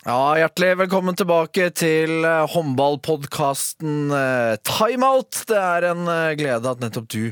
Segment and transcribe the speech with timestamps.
[0.00, 5.42] Ja, Hjertelig velkommen tilbake til eh, håndballpodkasten eh, Timeout.
[5.50, 7.26] Det er en eh, glede at nettopp du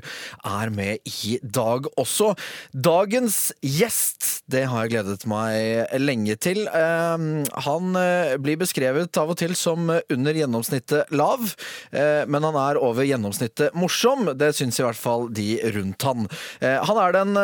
[0.45, 2.35] er med i dag også.
[2.77, 6.67] Dagens gjest, det har jeg gledet meg lenge til.
[6.69, 7.25] Eh,
[7.69, 7.97] Han
[8.45, 11.49] blir beskrevet av og til som under gjennomsnittet lav,
[11.91, 14.29] men han er over gjennomsnittet morsom.
[14.39, 16.29] Det syns i hvert fall de rundt han.
[16.61, 17.41] Han er den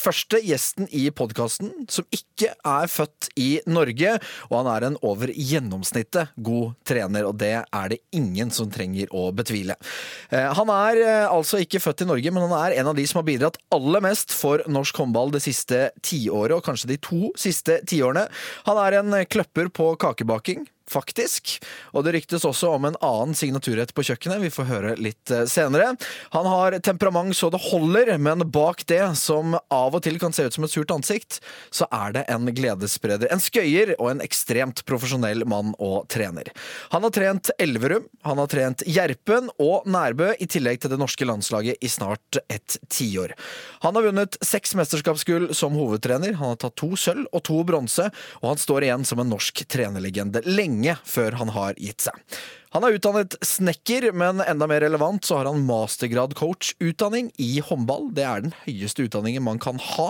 [0.00, 4.16] første gjesten i podkasten som ikke er født i Norge,
[4.50, 9.12] og han er en over gjennomsnittet god trener, og det er det ingen som trenger
[9.14, 9.76] å betvile.
[10.30, 13.06] Eh, Han er eh, altså ikke født i Norge, men han er en av de
[13.06, 17.32] som har bidratt aller mest for norsk håndball det siste tiåret, og kanskje de to
[17.38, 18.26] siste tiårene.
[18.68, 21.56] Han er en kløpper på kakebaking faktisk.
[21.92, 24.42] Og det ryktes også om en annen signaturrett på kjøkkenet.
[24.44, 25.94] Vi får høre litt eh, senere.
[26.34, 30.46] Han har temperament så det holder, men bak det, som av og til kan se
[30.46, 31.40] ut som et surt ansikt,
[31.74, 33.30] så er det en gledesspreder.
[33.32, 36.52] En skøyer og en ekstremt profesjonell mann og trener.
[36.94, 41.26] Han har trent Elverum, han har trent Gjerpen og Nærbø, i tillegg til det norske
[41.26, 43.34] landslaget i snart et tiår.
[43.84, 48.08] Han har vunnet seks mesterskapsgull som hovedtrener, han har tatt to sølv og to bronse,
[48.42, 50.75] og han står igjen som en norsk trenerlegende lenge
[51.06, 52.38] før han har gitt seg.
[52.76, 58.10] Han er utdannet snekker, men enda mer relevant så har han mastergrad-coach-utdanning i håndball.
[58.12, 60.08] Det er den høyeste utdanningen man kan ha.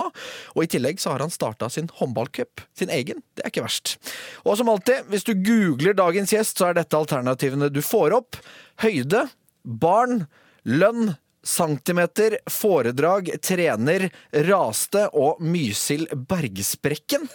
[0.51, 3.21] Og i tillegg så har han starta sin håndballcup, sin egen.
[3.37, 3.95] Det er ikke verst.
[4.43, 8.41] Og som alltid, hvis du googler dagens gjest, så er dette alternativene du får opp.
[8.83, 9.29] Høyde,
[9.63, 10.25] barn,
[10.67, 11.13] lønn,
[11.47, 14.09] centimeter, foredrag, trener,
[14.49, 17.29] raste og Mysil Bergsprekken.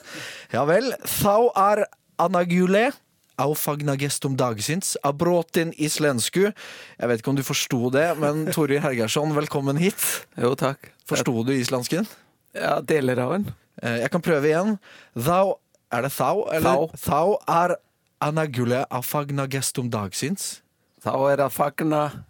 [0.53, 0.93] Ja vel.
[1.23, 1.87] Thau er
[2.21, 2.91] anagule.
[3.39, 3.55] Au
[3.99, 6.53] gestum dagsins, abrotin islensku.
[6.99, 10.27] Jeg vet ikke om du forsto det, men Toril Hergersson, velkommen hit.
[10.37, 10.91] Jo, takk.
[11.09, 12.07] Forsto du islandsken?
[12.55, 13.55] Ja, deler av den.
[13.83, 14.79] Eh, Jeg kan prøve igjen.
[15.17, 15.59] Thou
[15.93, 16.63] Er det thou, eller?
[16.63, 16.91] Thou.
[16.97, 17.75] Thou er
[18.21, 20.63] anagule au fagna gestum dagsins.
[21.05, 22.25] Thou er afagna fagna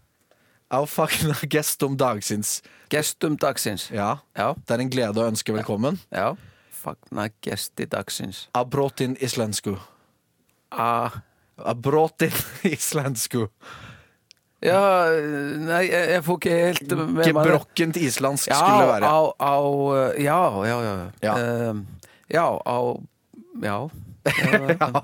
[0.70, 2.62] Au fagna gestum dagsins.
[2.90, 3.90] gestum dagsins.
[3.92, 5.98] Ja, Ja, det er en glede å ønske velkommen.
[6.12, 6.34] ja.
[6.72, 8.48] Fagna gesti dagsins.
[8.54, 9.76] Abrotin islensku.
[10.76, 11.22] Ah.
[11.62, 12.32] inn
[12.76, 13.46] islensku.
[14.62, 15.10] Ja,
[15.58, 17.24] nei, jeg, jeg får ikke helt med meg.
[17.32, 19.10] Gebrokkent islandsk skulle det være.
[19.10, 20.38] Au, au, eh, ja,
[20.68, 20.94] ja, ja.
[21.26, 21.34] Ja.
[21.34, 23.02] uh, ja, au,
[23.62, 23.80] ja.
[24.22, 25.02] Ja,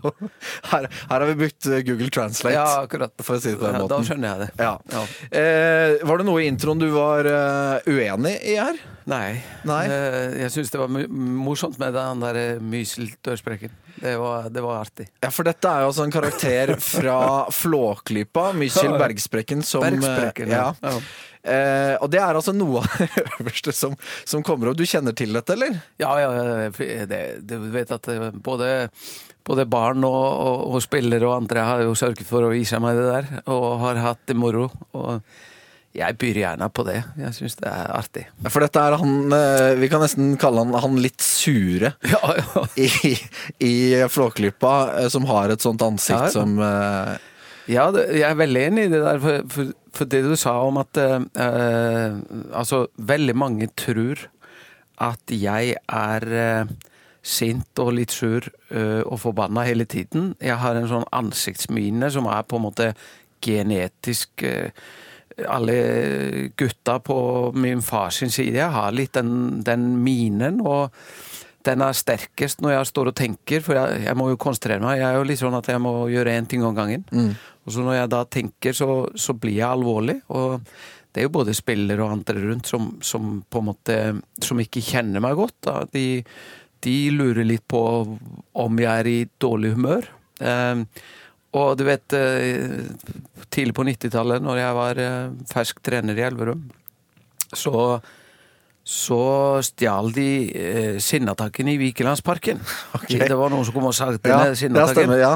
[0.70, 3.10] her, her har vi brukt eh, Google Translate, Ja, akkurat.
[3.18, 4.48] for å si det på den Ja, Da skjønner jeg det.
[4.62, 4.76] Ja.
[4.94, 5.02] Ja.
[5.40, 8.78] Eh, var det noe i introen du var uh, uenig i her?
[9.08, 9.38] Nei.
[9.68, 9.84] Nei.
[9.88, 13.72] Eh, jeg syns det var morsomt med den der eh, myseldørsprekken.
[13.98, 15.08] Det var, det var artig.
[15.24, 17.20] Ja, for dette er jo altså en karakter fra
[17.54, 20.68] Flåklypa, Mysel Bergsprekken, som eh, Bergsprekken, ja.
[20.84, 20.94] ja.
[21.48, 23.96] Eh, og det er altså noe av det øverste som,
[24.28, 24.78] som kommer opp.
[24.78, 25.80] Du kjenner til dette, eller?
[26.02, 28.08] Ja, ja, ja, det, det, du vet at
[28.44, 28.72] både,
[29.48, 33.00] både barn og, og, og spillere og andre har jo sørget for å vise meg
[33.00, 34.68] det der, og har hatt det moro.
[34.92, 35.22] Og
[35.96, 36.98] jeg byr gjerne på det.
[37.18, 38.24] Jeg syns det er artig.
[38.52, 42.64] For dette er han eh, Vi kan nesten kalle han han litt sure Ja, ja.
[42.76, 43.14] i,
[43.64, 43.74] i
[44.12, 47.16] Flåklypa, eh, som har et sånt ansikt Ja, som uh...
[47.68, 50.78] Ja, jeg er veldig enig i det der, for, for, for det du sa om
[50.80, 52.12] at eh,
[52.52, 54.28] Altså, veldig mange tror
[54.98, 56.70] at jeg er uh,
[57.22, 60.32] sint og litt sur og forbanna hele tiden.
[60.42, 62.88] Jeg har en sånn ansiktsmine som er på en måte
[63.44, 64.70] genetisk eh,
[65.46, 67.18] alle gutta på
[67.54, 70.94] min fars sin side har litt den, den minen, og
[71.66, 75.00] den er sterkest når jeg står og tenker, for jeg, jeg må jo konsentrere meg.
[75.00, 77.04] Jeg er jo litt sånn at jeg må gjøre én ting om gangen.
[77.66, 78.88] Og så når jeg da tenker, så,
[79.18, 80.16] så blir jeg alvorlig.
[80.32, 80.62] Og
[81.12, 83.98] det er jo både spillere og andre rundt som, som på en måte
[84.44, 85.56] Som ikke kjenner meg godt.
[85.66, 85.82] Da.
[85.92, 86.22] De,
[86.84, 87.82] de lurer litt på
[88.64, 90.08] om jeg er i dårlig humør.
[90.40, 90.84] Eh,
[91.56, 92.84] og du vet, eh,
[93.48, 96.66] tidlig på 90-tallet, når jeg var eh, fersk trener i Elverum,
[97.56, 98.00] så
[98.88, 102.60] så stjal de eh, Sinnatakken i Vikelandsparken.
[103.08, 105.12] Det var noen som kom og sa Ja, ned Sinnatakken.
[105.20, 105.34] Ja.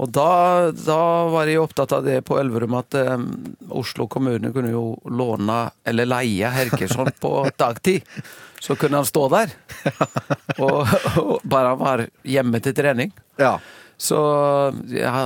[0.00, 0.96] Og da, da
[1.32, 3.14] var jeg opptatt av det på Elverum at eh,
[3.68, 8.04] Oslo kommune kunne jo låne eller leie Herkesson på dagtid.
[8.64, 9.52] Så kunne han stå der.
[10.64, 10.88] Og,
[11.20, 13.12] og bare han var hjemme til trening.
[13.36, 13.58] ja.
[13.96, 14.18] Så
[14.92, 15.16] ja,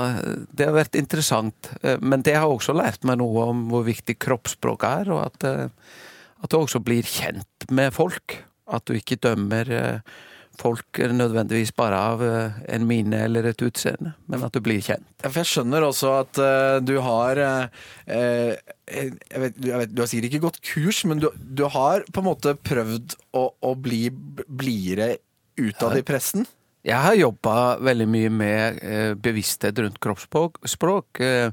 [0.54, 1.72] det har vært interessant.
[1.82, 5.46] Eh, Men det har også lært meg noe om hvor viktig kroppsspråk er, og at,
[5.46, 5.94] eh,
[6.40, 8.38] at du også blir kjent med folk.
[8.70, 10.18] At du ikke dømmer eh,
[10.60, 15.06] folk nødvendigvis bare av en mine eller et utseende, men at du blir kjent.
[15.24, 16.40] Jeg skjønner også at
[16.84, 21.64] du har jeg vet, jeg vet, Du har sikkert ikke gått kurs, men du, du
[21.64, 25.14] har på en måte prøvd å, å bli blidere
[25.56, 26.44] utad i pressen?
[26.86, 27.54] Jeg har jobba
[27.84, 31.20] veldig mye med eh, bevissthet rundt kroppsspråk.
[31.20, 31.52] Eh,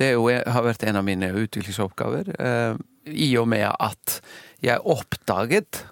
[0.00, 2.32] det har vært en av mine utviklingsoppgaver.
[2.36, 2.74] Eh,
[3.16, 4.20] I og med at
[4.64, 5.86] jeg oppdaget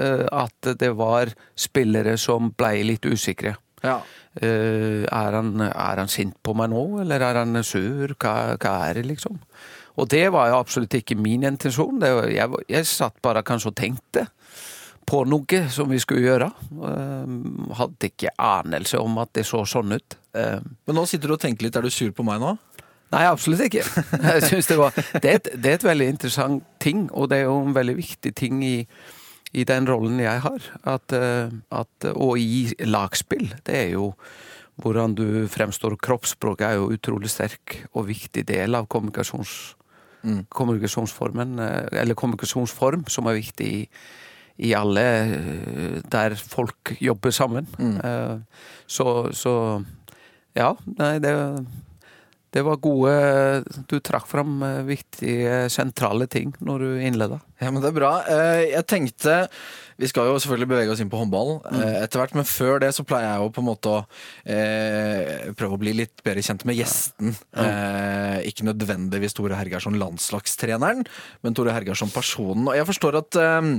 [0.00, 1.28] at det var
[1.58, 3.50] spillere som blei litt usikre.
[3.82, 3.98] Ja.
[4.40, 8.14] Er, han, er han sint på meg nå, eller er han sur?
[8.14, 9.36] Hva, hva er det, liksom?
[10.00, 12.00] Og det var jo absolutt ikke min intensjon.
[12.00, 14.24] Var, jeg, jeg satt bare kanskje og tenkte
[15.10, 16.46] på noe som vi skulle gjøre.
[16.86, 17.30] Eh,
[17.80, 20.16] hadde ikke anelse om at det så sånn ut.
[20.38, 21.76] Eh, Men nå sitter du og tenker litt.
[21.76, 22.52] Er du sur på meg nå?
[23.10, 23.82] Nei, absolutt ikke.
[24.30, 27.40] Jeg synes det, var, det, er et, det er et veldig interessant ting, og det
[27.40, 28.76] er jo en veldig viktig ting i,
[29.50, 30.68] i den rollen jeg har.
[30.86, 33.48] At, eh, at, og i lagspill.
[33.66, 34.12] Det er jo
[34.80, 35.98] hvordan du fremstår.
[36.00, 39.56] Kroppsspråket er jo utrolig sterk og viktig del av kommunikasjons,
[40.54, 41.58] kommunikasjonsformen.
[41.66, 43.82] eh, Eller kommunikasjonsform, som er viktig i,
[44.60, 47.66] i alle eh, der folk jobber sammen.
[47.78, 48.44] Mm.
[48.90, 49.54] Så, så
[50.58, 51.32] ja, nei, det
[52.50, 53.12] det var gode
[53.90, 57.38] Du trakk fram eh, viktige, sentrale ting når du innleda.
[57.62, 58.12] Ja, men Det er bra.
[58.26, 59.36] Eh, Jeg tenkte
[60.00, 61.80] Vi skal jo selvfølgelig bevege oss inn på håndball mm.
[62.04, 63.98] etter hvert, men før det så pleier jeg jo på en måte å
[64.48, 67.34] eh, prøve å bli litt bedre kjent med gjesten.
[67.52, 71.04] Eh, ikke nødvendigvis Tore Hergarsson, landslagstreneren,
[71.44, 72.70] men Tore Hergarsson, personen.
[72.70, 73.70] Og jeg forstår at eh,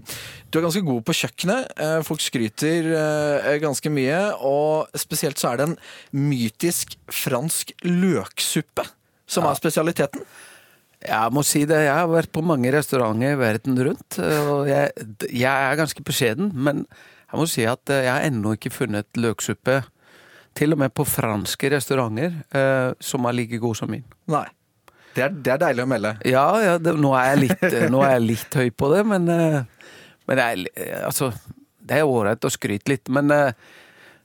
[0.51, 1.73] du er ganske god på kjøkkenet.
[1.87, 5.77] Eh, folk skryter eh, ganske mye, og spesielt så er det en
[6.29, 8.85] mytisk fransk løksuppe
[9.31, 10.25] som er spesialiteten.
[11.01, 14.91] Jeg må si det, jeg har vært på mange restauranter verden rundt, og jeg,
[15.33, 16.83] jeg er ganske beskjeden, men
[17.31, 19.81] jeg må si at eh, jeg har ennå ikke funnet løksuppe,
[20.57, 24.03] til og med på franske restauranter, eh, som er like god som min.
[24.31, 24.45] Nei.
[25.15, 26.11] Det er, det er deilig å melde.
[26.27, 29.27] Ja, ja det, nå, er jeg litt, nå er jeg litt høy på det, men,
[29.31, 29.87] eh,
[30.29, 30.67] men jeg,
[31.03, 31.31] altså,
[31.87, 33.11] det er ålreit å skryte litt.
[33.11, 33.51] Men eh,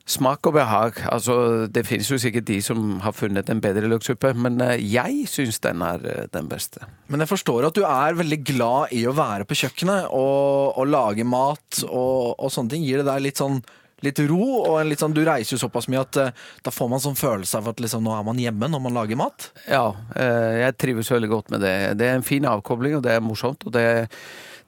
[0.07, 4.33] smak og behag altså, Det finnes jo sikkert de som har funnet en bedre løksuppe,
[4.39, 6.87] men eh, jeg syns den er eh, den beste.
[7.11, 10.87] Men jeg forstår at du er veldig glad i å være på kjøkkenet og, og
[10.89, 12.87] lage mat og, og sånne ting.
[12.87, 13.59] Gir det deg litt sånn
[14.05, 14.41] litt ro?
[14.61, 17.17] og en litt sånn, Du reiser jo såpass mye at uh, da får man sånn
[17.17, 19.49] følelse av at liksom, nå er man hjemme når man lager mat.
[19.65, 21.77] Ja, uh, jeg trives veldig godt med det.
[21.97, 23.65] Det er en fin avkobling, og det er morsomt.
[23.65, 23.87] og det,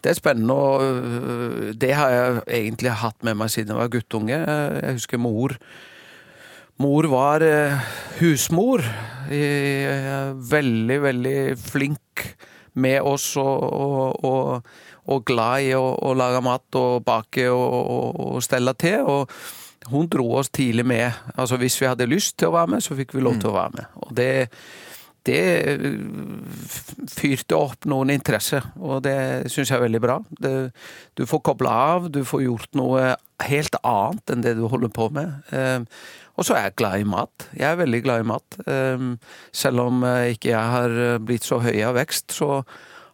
[0.04, 3.94] det er spennende, og øh, det har jeg egentlig hatt med meg siden jeg var
[3.94, 4.38] guttunge.
[4.40, 5.57] Jeg husker mor
[6.80, 7.75] Mor var eh,
[8.22, 8.80] husmor.
[9.28, 12.22] Eh, Veldig, veldig flink
[12.80, 14.69] med oss og, og, og,
[15.12, 19.04] og glad i å, lage mat og bake og, stelle til.
[19.04, 21.12] Og hun dro oss tidlig med.
[21.36, 23.57] Altså Hvis vi hadde lyst til å være med, så fikk vi lov til å
[23.57, 24.00] være med.
[24.06, 24.31] Og det,
[25.27, 25.42] det
[27.12, 30.19] fyrte opp noen interesse, og det syns jeg er veldig bra.
[30.39, 30.54] Det,
[31.19, 33.13] du får kobla av, du får gjort noe
[33.50, 35.51] helt annet enn det du holder på med.
[35.56, 35.81] Eh,
[36.39, 37.50] og så er jeg glad i mat.
[37.51, 38.60] Jeg er veldig glad i mat.
[38.63, 39.10] Eh,
[39.51, 42.63] selv om eh, ikke jeg har blitt så høy av vekst, så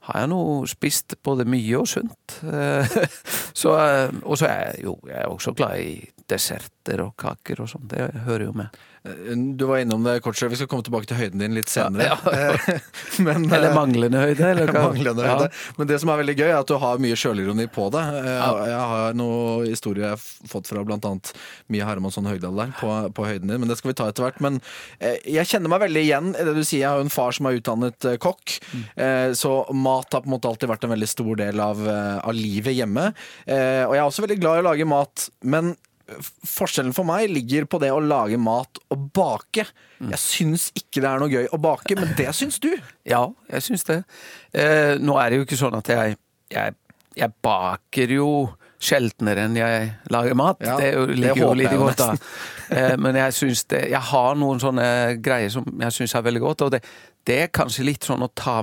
[0.05, 2.38] har jeg nå spist både mye og sunt.
[2.45, 2.97] Eh,
[3.62, 5.95] så, eh, og så er jeg jo jeg er også glad i
[6.32, 7.88] desserter og kaker og sånn.
[7.89, 8.74] Det hører jo med.
[9.05, 11.70] Eh, Du var innom det kort, så vi skal komme tilbake til høyden din litt
[11.70, 12.17] senere.
[12.32, 12.79] Eh,
[13.25, 14.74] Men, Eller eh, manglende høyde, eller?
[14.74, 15.50] Manglende høyde.
[15.77, 18.03] Men det som er veldig gøy, er at du har mye sjølironi på det.
[18.25, 21.13] Jeg har noe historie jeg har fått fra bl.a.
[21.74, 24.41] Mia Hermansson Høgdal der, på, på høyden din, men det skal vi ta etter hvert.
[24.44, 24.60] Men
[25.00, 26.84] jeg kjenner meg veldig igjen i det du sier.
[26.86, 28.58] Jeg har jo en far som er utdannet kokk,
[28.98, 32.34] eh, så mat har på en måte alltid vært en veldig stor del av, av
[32.36, 33.12] livet hjemme.
[33.46, 35.75] Og jeg er også veldig glad i å lage mat, men
[36.45, 39.65] Forskjellen for meg ligger på det å lage mat og bake.
[40.03, 42.71] Jeg syns ikke det er noe gøy å bake, men det syns du.
[43.09, 44.03] Ja, jeg syns det.
[44.53, 46.19] Eh, nå er det jo ikke sånn at jeg,
[46.53, 46.77] jeg,
[47.17, 48.29] jeg baker jo
[48.85, 50.62] sjeldnere enn jeg lager mat.
[50.63, 52.13] Ja, det er ligger jo litt godt da.
[52.65, 54.85] Eh, men jeg syns det Jeg har noen sånne
[55.21, 56.79] greier som jeg syns er veldig godt, og det,
[57.29, 58.55] det er kanskje litt sånn å ta,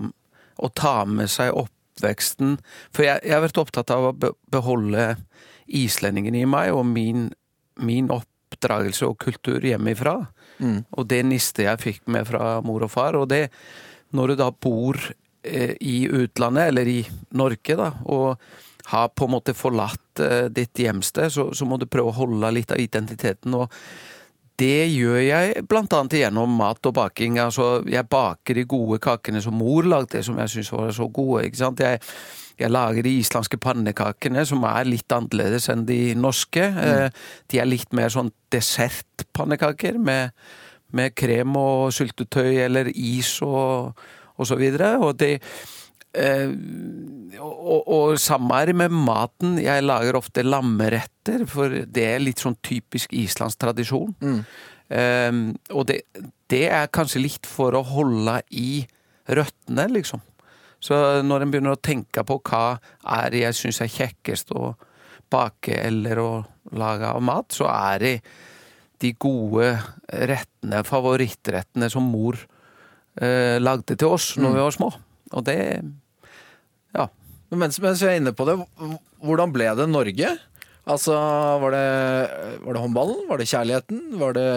[0.58, 2.56] å ta med seg oppveksten
[2.90, 5.04] For jeg, jeg har vært opptatt av å be, beholde
[5.66, 7.28] islendingen i meg og min,
[7.82, 10.16] min oppdragelse og kultur hjemmefra.
[10.96, 13.18] Og det niste jeg fikk med fra mor og far.
[13.18, 13.48] Og det,
[14.16, 14.98] når du da bor
[15.42, 17.00] eh, i utlandet, eller i
[17.38, 18.36] Norge, da, og
[18.92, 22.54] har på en måte forlatt eh, ditt hjemsted, så, så må du prøve å holde
[22.54, 23.54] litt av identiteten.
[23.58, 23.70] Og
[24.60, 27.38] det gjør jeg blant annet gjennom mat og baking.
[27.42, 31.46] Altså, jeg baker de gode kakene som mor lagde, som jeg syns var så gode.
[31.48, 31.82] ikke sant?
[31.82, 32.02] Jeg,
[32.62, 36.64] jeg lager de islandske pannekakene, som er litt annerledes enn de norske.
[36.72, 37.20] Mm.
[37.50, 40.32] De er litt mer sånn dessertpannekaker med,
[40.94, 43.98] med krem og syltetøy eller is og,
[44.36, 44.94] og så videre.
[45.02, 45.32] Og det
[46.14, 46.52] eh,
[47.40, 49.56] og, og, samme er det med maten.
[49.62, 54.14] Jeg lager ofte lammeretter, for det er litt sånn typisk islandsk tradisjon.
[54.92, 55.30] Eh,
[55.72, 56.02] og det,
[56.52, 58.84] det er kanskje litt for å holde i
[59.32, 60.22] røttene, liksom.
[60.82, 62.64] Så når en begynner å tenke på hva
[63.20, 64.72] er jeg syns er kjekkest å
[65.32, 66.30] bake eller å
[66.76, 68.14] lage av mat, så er det
[69.02, 69.72] de gode
[70.08, 72.38] rettene, favorittrettene som mor
[73.18, 74.92] eh, lagde til oss når vi var små.
[75.32, 75.58] Og det
[76.92, 77.08] Ja.
[77.50, 78.56] Men mens, mens vi er inne på det,
[79.22, 80.28] hvordan ble det Norge?
[80.82, 81.14] Altså,
[81.62, 81.82] var det,
[82.64, 83.20] var det håndballen?
[83.28, 84.00] Var det kjærligheten?
[84.18, 84.48] Var det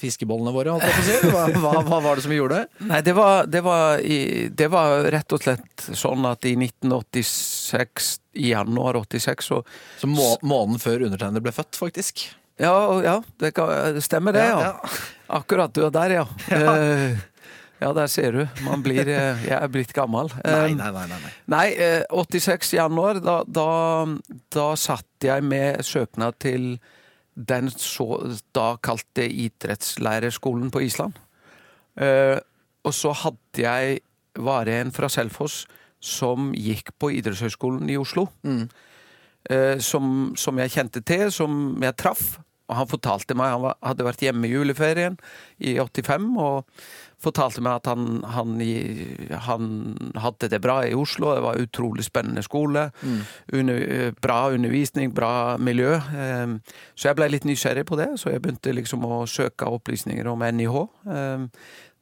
[0.00, 1.16] fiskebollene våre, holdt jeg på å si?
[1.34, 2.86] Hva, hva, hva var det som gjorde det?
[2.88, 4.00] Nei, det var, det, var
[4.62, 8.08] det var rett og slett sånn at i 1986,
[8.40, 9.60] i januar 86, så
[10.00, 12.24] Så må, måneden før undertegnede ble født, faktisk.
[12.56, 12.72] Ja,
[13.04, 14.72] ja det, kan, stemmer det, ja.
[15.36, 16.26] Akkurat du er der, ja.
[16.56, 17.18] Eh,
[17.80, 18.42] ja, der ser du.
[18.64, 20.30] Man blir eh, Jeg er blitt gammel.
[20.44, 21.06] Nei, Eh, nei, nei.
[21.10, 21.32] nei, nei.
[21.52, 23.66] Nei, eh, 86 januar, da, da,
[24.54, 26.78] da satt jeg med søknad til
[27.36, 28.06] den så
[28.56, 31.18] da kalte idrettslærerskolen på Island.
[32.00, 32.38] Eh,
[32.86, 34.00] og så hadde jeg
[34.36, 35.66] var en fra Selfoss
[36.00, 38.26] som gikk på idrettshøyskolen i Oslo.
[39.50, 42.38] Eh, som, som jeg kjente til, som jeg traff.
[42.66, 45.14] Og han fortalte meg, han var, hadde vært hjemme i juleferien
[45.62, 46.66] i 85, og
[47.26, 48.54] fortalte meg at han, han,
[49.46, 49.66] han
[50.22, 51.32] hadde det bra i Oslo.
[51.36, 52.86] Det var utrolig spennende skole.
[53.52, 55.96] Under, eh, bra undervisning, bra miljø.
[55.98, 56.54] Eh,
[56.96, 60.40] Så jeg ble litt nysgjerrig på det, så jeg begynte liksom å søke opplysninger om
[60.46, 60.78] NIH
[61.10, 61.46] eh,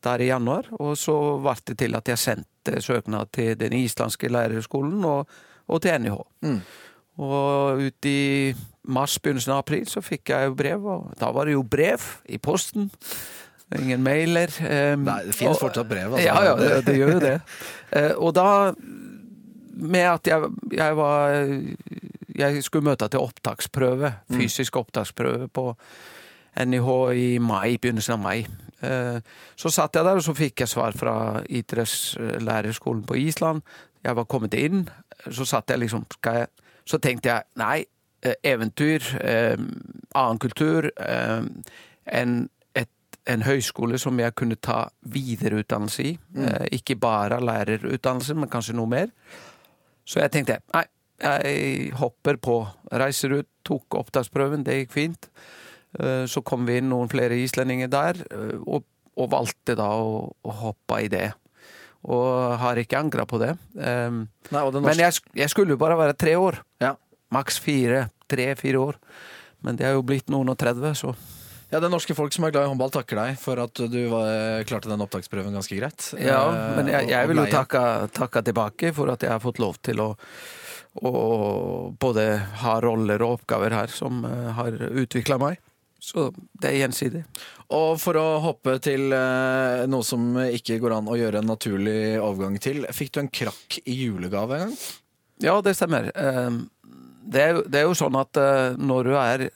[0.05, 0.69] der i januar.
[0.79, 5.29] Og så ble det til at jeg sendte søknad til den islandske lærerskolen og,
[5.69, 6.21] og til NIH.
[7.25, 8.55] Og ut i
[8.91, 12.03] mars, begynnelsen av april, så fikk jeg jo brev, og da var det jo brev
[12.27, 12.89] i posten.
[13.81, 14.49] Ingen mailer.
[14.61, 16.25] eh, Nei, det finnes og- fortsatt brev, altså.
[16.25, 17.41] Ja, ja, det, det gjør jo det.
[17.93, 18.73] Eh, og da,
[19.75, 21.31] med at jeg, jeg var
[22.35, 25.77] Jeg skulle møte til opptaksprøve, fysisk opptaksprøve på
[26.59, 28.47] NIH i mai, begynnelsen av mai.
[28.83, 29.21] Eh,
[29.57, 33.63] Så satt jeg der, og så fikk jeg svar fra idrettslærerskolen på Island.
[34.05, 34.89] Jeg var kommet inn.
[35.31, 36.47] Så satt jeg liksom jeg,
[36.87, 37.87] Så tenkte jeg nei,
[38.23, 39.57] eh, eventyr, eh,
[40.15, 41.43] annen kultur, eh,
[42.07, 42.51] en,
[43.27, 46.13] en høyskole som jeg kunne ta videreutdannelse i.
[46.37, 49.09] Eh, Ikke bare lærerutdannelse, men kanskje noe mer.
[50.05, 50.85] Så jeg tenkte nei,
[51.25, 52.59] jeg hopper på.
[52.93, 55.31] Reiser ut, tok opptaksprøven, det gikk fint.
[55.99, 58.85] Eh, Så kom vi inn noen flere islendinger der, eh, og,
[59.17, 61.31] og valgte da å, å hoppe i det.
[62.05, 63.55] Og har ikke angra på det.
[63.81, 66.59] Um, Nei, det men jeg, jeg skulle jo bare være tre år.
[66.85, 66.93] ja.
[67.33, 68.11] Maks fire.
[68.31, 68.99] Tre-fire år.
[69.65, 71.15] Men det er jo blitt noen og 30, så
[71.71, 74.63] ja, det norske folk som er glad i håndball, takker deg for at du var,
[74.69, 76.11] klarte den opptaksprøven ganske greit.
[76.21, 77.83] Ja, Eh, men jeg, jeg vil jo takke,
[78.15, 80.09] takke tilbake for at jeg har fått lov til å,
[81.03, 81.13] å
[81.99, 82.27] både
[82.63, 85.59] ha roller og oppgaver her som eh, har utvikla meg.
[86.05, 86.27] Så
[86.61, 87.23] det er gjensidig.
[87.73, 92.19] Og for å hoppe til eh, noe som ikke går an å gjøre en naturlig
[92.21, 92.85] overgang til.
[92.93, 94.77] Fikk du en krakk i julegave en gang?
[95.43, 96.11] Ja, det stemmer.
[96.15, 96.61] Eh,
[97.25, 99.47] Det er, jo- det er jo sånn at eh, når du er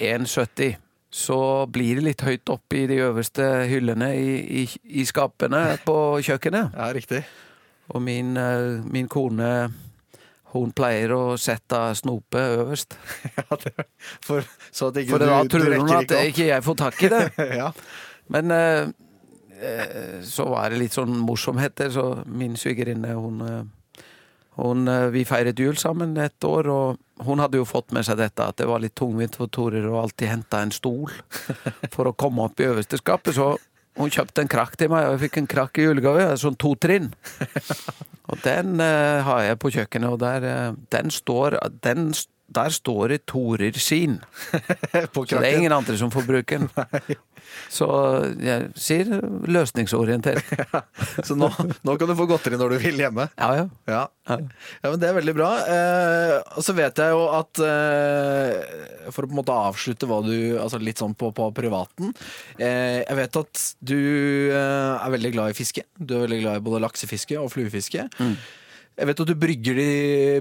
[0.00, 0.78] 1,70
[1.12, 4.66] så blir det litt høyt opp i de øverste hyllene i, i,
[5.02, 6.72] i skapene på kjøkkenet.
[6.72, 7.20] Ja, riktig.
[7.92, 9.50] Og min, eh, min kone
[10.52, 12.96] hun pleier å sette snopet øverst.
[13.36, 13.86] Ja, det,
[14.24, 17.12] for, så at ikke For du, da tror hun at ikke jeg får tak i
[17.12, 17.22] det.
[17.60, 17.68] ja.
[18.32, 18.88] Men eh,
[19.60, 23.44] eh, så var det litt sånn morsomheter, så min svigerinne hun,
[24.56, 28.44] hun Vi feiret jul sammen et år, og hun hadde jo fått med seg dette
[28.44, 31.12] at det var litt tungvint for Torer å alltid hente en stol
[31.94, 33.54] for å komme opp i øverste skapet, så
[34.00, 36.30] hun kjøpte en krakk til meg, og jeg fikk en krakk i julegave.
[36.40, 37.10] Sånn to trinn.
[38.32, 42.06] Og den uh, har jeg på kjøkkenet, og der, uh, den står den,
[42.52, 44.18] Der står det Torer sin.
[45.14, 46.68] Så det er ingen andre som får bruke den.
[47.72, 47.86] Så
[48.42, 49.08] jeg sier
[49.50, 50.46] løsningsorientert.
[51.26, 51.48] Så nå,
[51.84, 53.28] nå kan du få godteri når du vil hjemme.
[53.38, 53.66] Ja, ja.
[53.90, 54.02] Ja.
[54.30, 54.38] ja.
[54.82, 55.50] Ja, men Det er veldig bra.
[55.74, 60.20] Eh, og så vet jeg jo at eh, For å på en måte avslutte hva
[60.24, 62.12] du Altså litt sånn på, på privaten.
[62.58, 65.86] Eh, jeg vet at du eh, er veldig glad i fiske.
[65.98, 68.08] Du er veldig glad i både laksefiske og fluefiske.
[69.02, 69.86] Jeg vet at du brygger, de,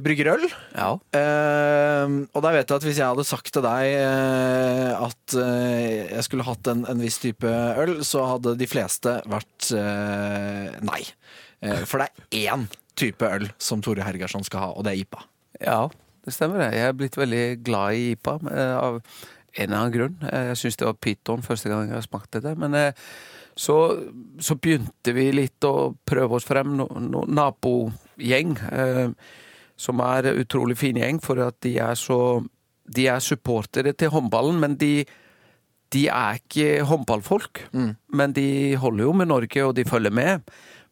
[0.06, 0.44] brygger øl.
[0.76, 0.92] Ja.
[0.94, 5.80] Uh, og der vet jeg at hvis jeg hadde sagt til deg uh, at uh,
[6.12, 7.50] jeg skulle hatt en, en viss type
[7.82, 11.02] øl, så hadde de fleste vært eh, nei.
[11.90, 15.26] For det er én type øl som Tore Hergersson skal ha, og det er IPA.
[15.62, 15.82] Ja,
[16.26, 16.62] det stemmer.
[16.62, 16.70] det.
[16.78, 18.38] Jeg er blitt veldig glad i IPA
[18.78, 20.18] av en eller annen grunn.
[20.26, 22.54] Jeg syns det var pyton første gang jeg smakte det.
[22.62, 22.78] Men
[23.58, 23.78] så,
[24.40, 26.74] så begynte vi litt å prøve oss frem.
[26.78, 29.10] No, no, nabogjeng, eh,
[29.78, 32.42] som er utrolig fin gjeng, for at de er så
[32.92, 35.06] De er supportere til håndballen, men de
[35.92, 37.66] de er ikke håndballfolk,
[38.16, 40.40] men de holder jo med Norge, og de følger med.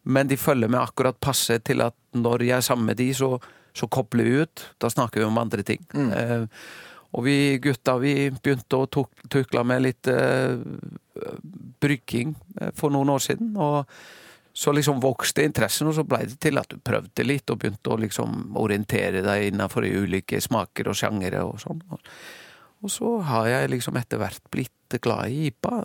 [0.04, 3.38] Men de følger med akkurat passe til at når jeg er sammen med de, så,
[3.72, 4.64] så kobler vi ut.
[4.80, 5.80] Da snakker vi om andre ting.
[6.12, 6.44] Eh,
[7.12, 8.88] og vi gutta vi begynte å
[9.30, 10.60] tukle med litt eh,
[11.82, 13.54] brygging eh, for noen år siden.
[13.56, 13.88] Og
[14.52, 17.92] så liksom vokste interessen, og så ble det til at du prøvde litt og begynte
[17.92, 21.82] å liksom orientere deg innenfor ulike smaker og sjangere og sånn.
[21.90, 25.82] Og, så har jeg liksom etter hvert blitt glad i IPA.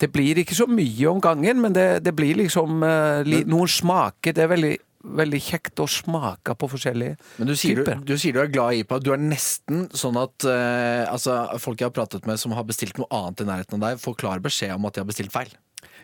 [0.00, 3.68] Det blir ikke så mye om gangen, men det, det blir liksom uh, li, noen
[3.68, 4.36] smaker.
[4.36, 4.72] Det er veldig,
[5.20, 8.04] veldig kjekt å smake på forskjellige Men du sier du, typer.
[8.06, 9.00] du sier du er glad i IPA.
[9.02, 12.96] Du er nesten sånn at uh, altså, folk jeg har pratet med som har bestilt
[13.02, 15.52] noe annet i nærheten av deg, får klar beskjed om at de har bestilt feil.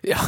[0.05, 0.19] Ja.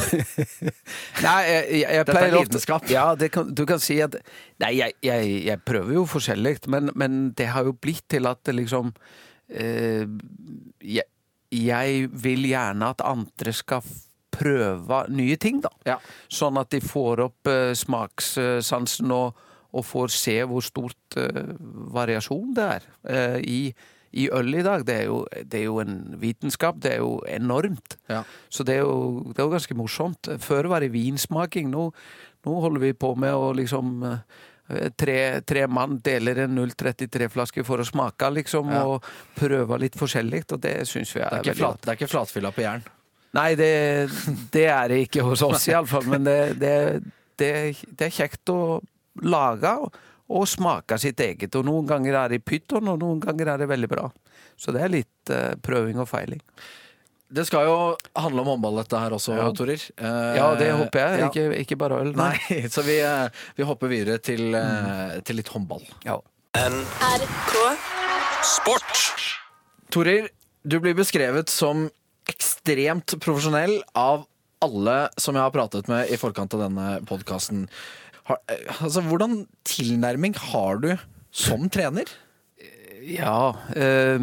[1.27, 2.89] nei, jeg, jeg, jeg Dette er lidenskap.
[2.93, 4.17] Ja, det kan, du kan si at
[4.63, 8.57] Nei, jeg, jeg, prøver jo forskjellig, men, men det har jo blitt til at det
[8.59, 8.91] liksom
[9.49, 10.05] eh,
[10.83, 11.07] jeg,
[11.55, 13.85] jeg vil gjerne at andre skal
[14.39, 15.71] prøve nye ting, da.
[15.89, 15.99] Ja.
[16.31, 19.39] Sånn at de får opp eh, smakssansen og,
[19.75, 21.55] og får se hvor stort eh,
[21.95, 23.61] variasjon det er eh, i,
[24.13, 24.85] i øl i dag.
[24.89, 26.79] Det er, jo, det er jo en vitenskap.
[26.81, 27.99] Det er jo enormt.
[28.09, 28.23] Ja.
[28.49, 30.31] Så det er, jo, det er jo ganske morsomt.
[30.41, 31.69] Før var det vinsmaking.
[31.73, 31.91] Nå,
[32.47, 34.23] nå holder vi på med å liksom eh,
[35.01, 38.83] Tre, tre mann deler en 033-flaske for å smake, liksom, Ja.
[38.85, 39.07] og
[39.39, 40.43] prøve litt forskjellig.
[40.53, 41.87] Og det syns vi er, Det er ikke, veldig flat, godt.
[41.87, 42.85] det er ikke flatfylla på jern.
[43.39, 43.71] Nei, det,
[44.53, 46.05] det er det ikke hos oss, iallfall.
[46.13, 46.75] Men det, det,
[47.41, 47.53] det,
[47.97, 48.59] det er kjekt å
[49.25, 49.97] lage og,
[50.29, 51.55] og smake sitt eget.
[51.57, 54.09] Og noen ganger er det i pyton, og noen ganger er det veldig bra.
[54.61, 56.43] Så det er litt uh, prøving og feiling.
[57.29, 57.77] Det skal jo
[58.17, 59.49] handle om håndball dette her også, Ja.
[59.53, 59.83] Torir.
[60.01, 61.19] Uh, Ja, det håper jeg.
[61.21, 61.29] ja.
[61.29, 62.13] Ikke, ikke bare øl.
[62.17, 62.35] Nei,
[62.75, 65.85] så vi, uh, vi hopper videre til, eh, til litt håndball.
[66.09, 66.17] Ja.
[66.57, 67.55] NRK
[68.49, 69.05] Sport.
[69.93, 70.29] Torir,
[70.65, 71.87] du blir beskrevet som
[72.29, 74.25] ekstremt profesjonell av
[74.65, 77.67] alle som jeg har pratet med i forkant av denne podkasten.
[78.29, 80.91] Altså, hvordan tilnærming har du
[81.33, 82.11] som trener?
[83.09, 84.21] ja eh,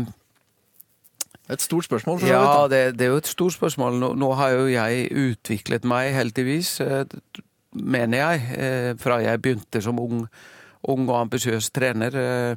[1.49, 2.19] Et stort spørsmål.
[2.19, 3.99] for Ja, det, det er jo et stort spørsmål.
[4.01, 7.05] Nå, nå har jo jeg utviklet meg, heldigvis, eh,
[7.71, 10.25] mener jeg, eh, fra jeg begynte som ung,
[10.89, 12.55] ung og ambisiøs trener, eh,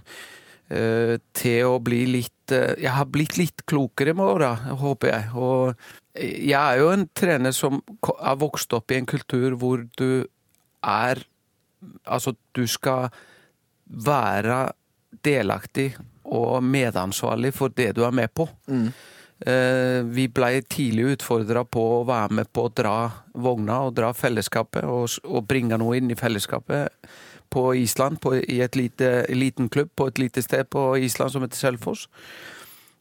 [0.70, 5.30] eh, til å bli litt eh, Jeg har blitt litt klokere med åra, håper jeg.
[5.36, 5.74] Og
[6.16, 10.24] jeg er jo en trener som har vokst opp i en kultur hvor du
[10.82, 11.20] er
[12.06, 13.08] Altså, du skal
[13.88, 14.72] være
[15.24, 15.92] delaktig
[16.28, 18.48] og medansvarlig for det du er med på.
[19.46, 22.96] Eh, Vi blei tidlig utfordra på å være med på å dra
[23.34, 27.08] vogna og dra fellesskapet, og, og bringe noe inn i fellesskapet
[27.48, 31.42] på Island, på, i et lite, liten klubb på et lite sted på Island som
[31.46, 32.08] heter Selfoss.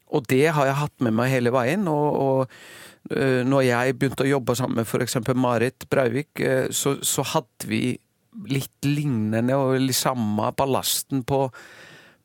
[0.08, 1.84] Og det har jeg hatt med meg hele veien.
[1.90, 5.18] Og, og eh, når jeg begynte å jobbe sammen med f.eks.
[5.36, 7.82] Marit Breivik, eh, så, så hadde vi
[8.46, 11.46] litt lignende og litt samme ballasten på,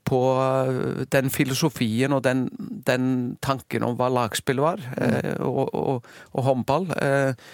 [0.08, 2.48] på eh, den filosofien og den,
[2.88, 3.06] den
[3.44, 6.92] tanken om hva lagspill var, eh, og, og, og håndball.
[6.98, 7.48] Eh,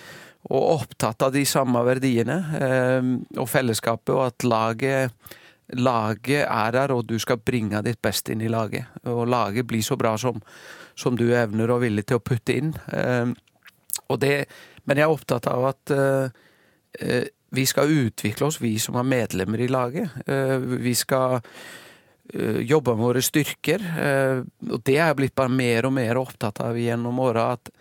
[0.49, 2.37] og opptatt av de samme verdiene
[3.35, 5.35] og fellesskapet, og at laget
[5.77, 8.89] Laget er der, og du skal bringe ditt beste inn i laget.
[9.05, 10.39] Og laget blir så bra som,
[10.97, 12.71] som du evner og er villig til å putte inn.
[12.89, 13.29] Eh,
[14.17, 14.33] det,
[14.89, 19.61] men jeg er opptatt av at eh, vi skal utvikle oss, vi som er medlemmer
[19.61, 20.11] i laget.
[20.27, 21.39] Eh, vi skal
[22.33, 23.85] eh, jobbe med våre styrker.
[24.05, 27.53] eh, og det er jeg blitt bare mer og mer opptatt av gjennom åra.
[27.57, 27.71] At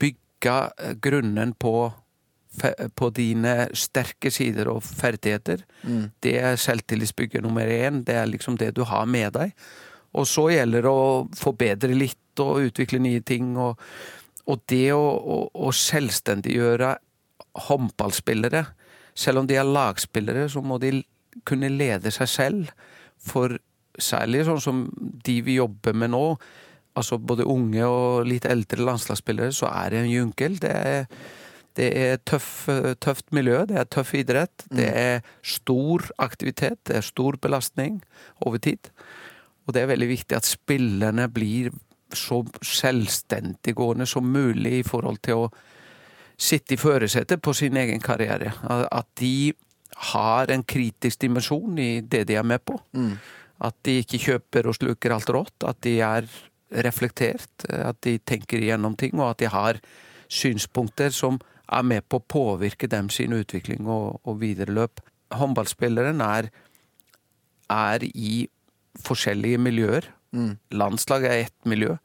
[0.00, 0.56] bygge
[1.04, 1.92] grunnen på,
[2.94, 5.64] på dine sterke sider og ferdigheter.
[6.20, 8.04] Det er selvtillitsbygger nummer én.
[8.04, 9.52] Det er liksom det du har med deg.
[10.14, 13.56] Og så gjelder det å forbedre litt og utvikle nye ting.
[13.58, 13.80] Og,
[14.46, 16.94] og det å, å, å selvstendiggjøre
[17.68, 18.64] håndballspillere
[19.14, 21.02] Selv om de er lagspillere, så må de
[21.46, 22.74] kunne lede seg selv.
[23.22, 23.56] For
[24.00, 24.84] særlig sånn som
[25.24, 26.26] de vi jobber med nå,
[26.98, 30.60] altså både unge og litt eldre landslagsspillere, så er det en junkel.
[30.62, 31.06] Det er,
[31.74, 32.68] Det er tøff,
[33.02, 34.62] tøft miljø, det er tøff idrett.
[34.70, 37.96] Det er stor aktivitet, det er stor belastning
[38.46, 38.92] over tid.
[39.66, 41.72] Og det er veldig viktig at spillerne blir
[42.14, 45.50] så selvstendiggående som mulig i forhold til å
[46.40, 48.52] sitte i førersetet på sin egen karriere.
[48.66, 49.52] At de
[50.10, 52.78] har en kritisk dimensjon i det de er med på.
[53.64, 55.66] At de ikke kjøper og sluker alt rått.
[55.66, 56.26] At de er
[56.84, 57.66] reflektert.
[57.70, 59.80] At de tenker igjennom ting, og at de har
[60.28, 61.38] synspunkter som
[61.72, 65.00] er med på å påvirke dem sin utvikling og, og videre løp.
[65.34, 66.50] Håndballspilleren er,
[67.72, 68.48] er i
[69.04, 70.10] forskjellige miljøer.
[70.74, 71.96] Landslaget er ett miljø.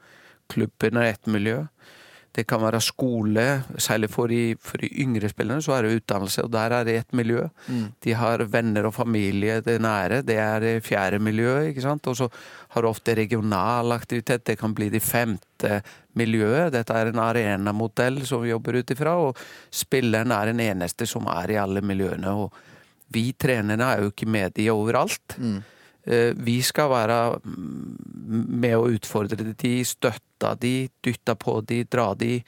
[0.49, 1.65] Klubben er ett miljø.
[2.39, 6.45] Det kan være skole, særlig for de, for de yngre spillerne, så er det utdannelse,
[6.45, 7.41] og der er det et miljø.
[8.05, 12.07] De har venner og familie, det nære, det er det fjerde miljøet, ikke sant.
[12.07, 12.29] Og så
[12.69, 15.81] har du ofte regional aktivitet, det kan bli det femte
[16.15, 16.71] miljøet.
[16.71, 19.37] Dette er en arenamodell som vi jobber ut ifra, og
[19.71, 22.31] spilleren er den eneste som er i alle miljøene.
[22.31, 22.53] Og
[23.11, 25.35] vi trenerne er jo ikke med de overalt.
[25.39, 25.59] Eh,
[26.37, 30.73] Vi skal være mm, med å utfordre de, støtte de,
[31.05, 32.39] dytte på de, dra de.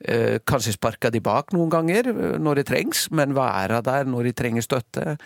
[0.00, 4.30] eh, Kanskje sparke de bak noen ganger eh, når det trengs, men være der når
[4.30, 5.16] de trenger støtte.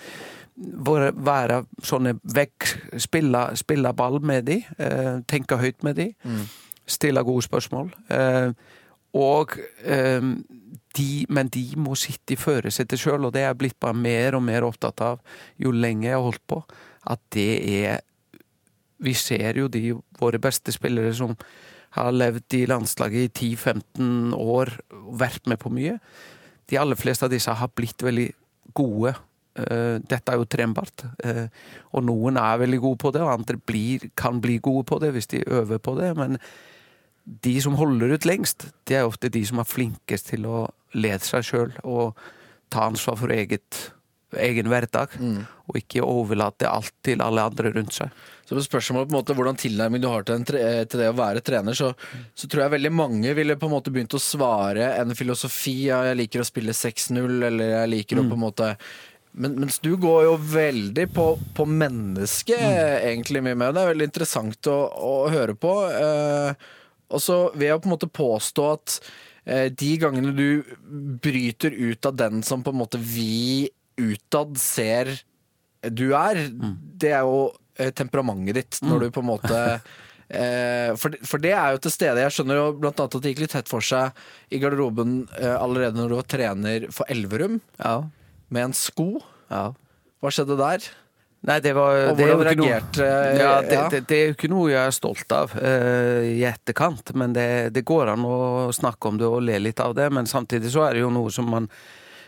[0.61, 2.66] Være sånne vekk,
[3.01, 6.11] spille, spille ball med de, eh, tenke høyt med de,
[6.90, 7.90] stille gode spørsmål.
[8.11, 8.53] Eh,
[9.19, 10.21] Og eh,
[10.95, 14.37] de, men de må sitte i førersetet sjøl, og det er jeg blitt bare mer
[14.38, 15.19] og mer opptatt av
[15.59, 16.61] jo lenge jeg har holdt på.
[17.07, 17.51] At det
[17.85, 18.01] er
[19.01, 21.33] Vi ser jo de våre beste spillere som
[21.97, 25.95] har levd i landslaget i 10-15 år og vært med på mye.
[26.69, 28.29] De aller fleste av disse har blitt veldig
[28.77, 29.15] gode.
[29.57, 31.07] Eh, Dette er jo trenbart.
[31.25, 31.49] Eh,
[31.93, 35.13] Og noen er veldig gode på det, og andre blir, kan bli gode på det
[35.13, 36.17] hvis de øver på det.
[36.17, 36.39] Men
[37.25, 41.25] de som holder ut lengst, det er ofte de som er flinkest til å lede
[41.25, 42.17] seg sjøl og
[42.71, 43.91] ta ansvar for eget,
[44.38, 45.16] egen hverdag.
[45.71, 48.14] Og ikke overlate alt til alle andre rundt seg.
[48.47, 51.43] Så på spørsmålet på en måte hvordan tilnærming du har til, til det å være
[51.47, 51.93] trener, så,
[52.35, 55.77] så tror jeg veldig mange ville på en måte begynt å svare en filosofi.
[55.87, 58.75] Ja, jeg liker å spille 6-0, eller jeg liker å på en måte
[59.33, 62.61] men, mens du går jo veldig på, på mennesket,
[63.07, 63.75] egentlig mye med.
[63.77, 65.75] Det er veldig interessant å, å høre på.
[65.95, 66.71] Eh,
[67.11, 68.97] og så vil jeg på en måte påstå at
[69.45, 70.75] eh, de gangene du
[71.23, 75.13] bryter ut av den som på en måte vi utad ser
[75.81, 76.43] du er,
[77.01, 78.81] det er jo eh, temperamentet ditt.
[78.85, 79.61] Når du på en måte
[80.29, 82.25] eh, for, for det er jo til stede.
[82.27, 84.17] Jeg skjønner jo blant annet at det gikk litt tett for seg
[84.53, 88.03] i garderoben eh, allerede når du var trener for Elverum, Ja,
[88.51, 89.13] med en sko.
[89.53, 89.71] ja.
[90.21, 90.85] Hva skjedde der?
[91.49, 93.85] Nei, det var Og hvordan reagerte ja, det, ja.
[93.89, 97.47] Det, det er jo ikke noe jeg er stolt av uh, i etterkant, men det,
[97.73, 98.35] det går an å
[98.77, 100.11] snakke om det og le litt av det.
[100.13, 101.71] Men samtidig så er det jo noe som man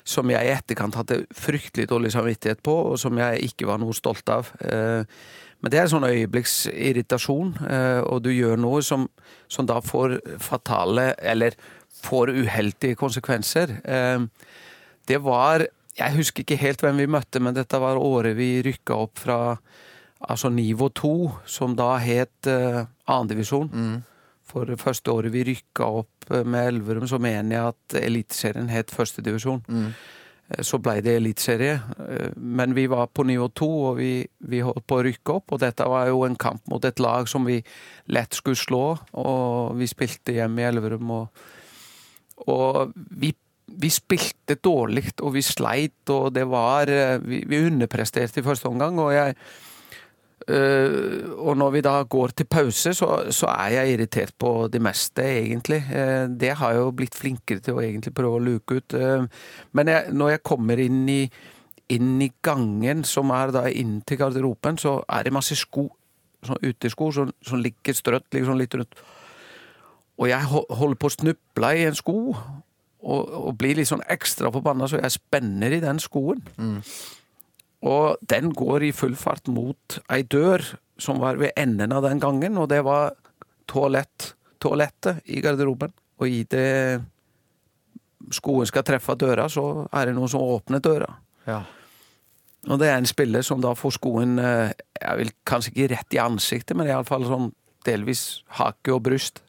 [0.05, 3.95] som jeg i etterkant hadde fryktelig dårlig samvittighet på, og som jeg ikke var noe
[3.95, 4.51] stolt av.
[4.61, 5.05] Eh,
[5.63, 9.05] Men det er sånn øyeblikksirritasjon, eh, og du gjør noe som,
[9.47, 11.55] som da får fatale, eller
[12.03, 13.79] får uheldige konsekvenser.
[13.85, 14.19] Eh,
[15.07, 15.67] Det var
[15.99, 19.59] Jeg husker ikke helt hvem vi møtte, men dette var året vi rykka opp fra
[20.29, 24.03] altså nivå 2, som da het eh, annendivisjon.
[24.53, 28.73] For det første året vi rykka opp eh, med Elverum, så mener jeg at Eliteserien
[28.73, 29.63] het førstedivisjon.
[29.69, 29.93] Mm.
[30.61, 31.79] Så blei det eliteserie.
[32.09, 35.55] Eh, Men vi var på nivå to, og vi, vi holdt på å rykke opp.
[35.55, 37.63] Og dette var jo en kamp mot et lag som vi
[38.13, 38.85] lett skulle slå.
[39.23, 41.43] Og vi spilte hjemme i Elverum, og,
[42.53, 43.33] og vi,
[43.73, 48.69] vi spilte dårlig, og vi sleit, og det var eh, Vi, vi underpresterte i første
[48.69, 49.72] omgang, og jeg Eh,
[50.49, 55.23] og når vi da går til pause, så, så er jeg irritert på det meste,
[55.23, 55.83] egentlig.
[55.93, 58.97] Eh, det har jeg jo blitt flinkere til å egentlig prøve å luke ut.
[58.99, 59.27] Eh,
[59.73, 61.21] men jeg, når jeg kommer inn i,
[61.93, 65.89] inn i gangen, som er da inn til garderoben, så er det masse sko,
[66.47, 69.03] sånn utesko, som, som ligger strøtt liksom litt rundt.
[70.21, 72.19] Og jeg holder på å snuble i en sko,
[73.03, 76.45] og, og blir litt sånn ekstra forbanna, så jeg spenner i den skoen.
[77.83, 80.63] Og den går i full fart mot ei dør
[81.03, 83.17] som var ved enden av den gangen, og det var
[83.71, 85.91] toalett, toalettet i garderoben.
[86.23, 87.03] Og i det
[88.31, 91.09] skoen skal treffe døra, så er det noen som åpner døra.
[91.49, 91.63] Ja.
[92.71, 96.15] Og det er en spiller som da får skoen eh, Jeg vil kanskje ikke rett
[96.15, 97.49] i ansiktet, men iallfall sånn
[97.83, 99.43] delvis hake og bryst.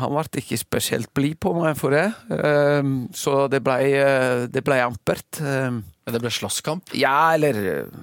[0.00, 3.90] Han ble ikke spesielt blid på meg for det, eh, så det blei
[4.52, 5.40] ble ampert.
[5.40, 6.94] Eh, Men det ble slåsskamp.
[6.98, 8.00] ja, eller eh,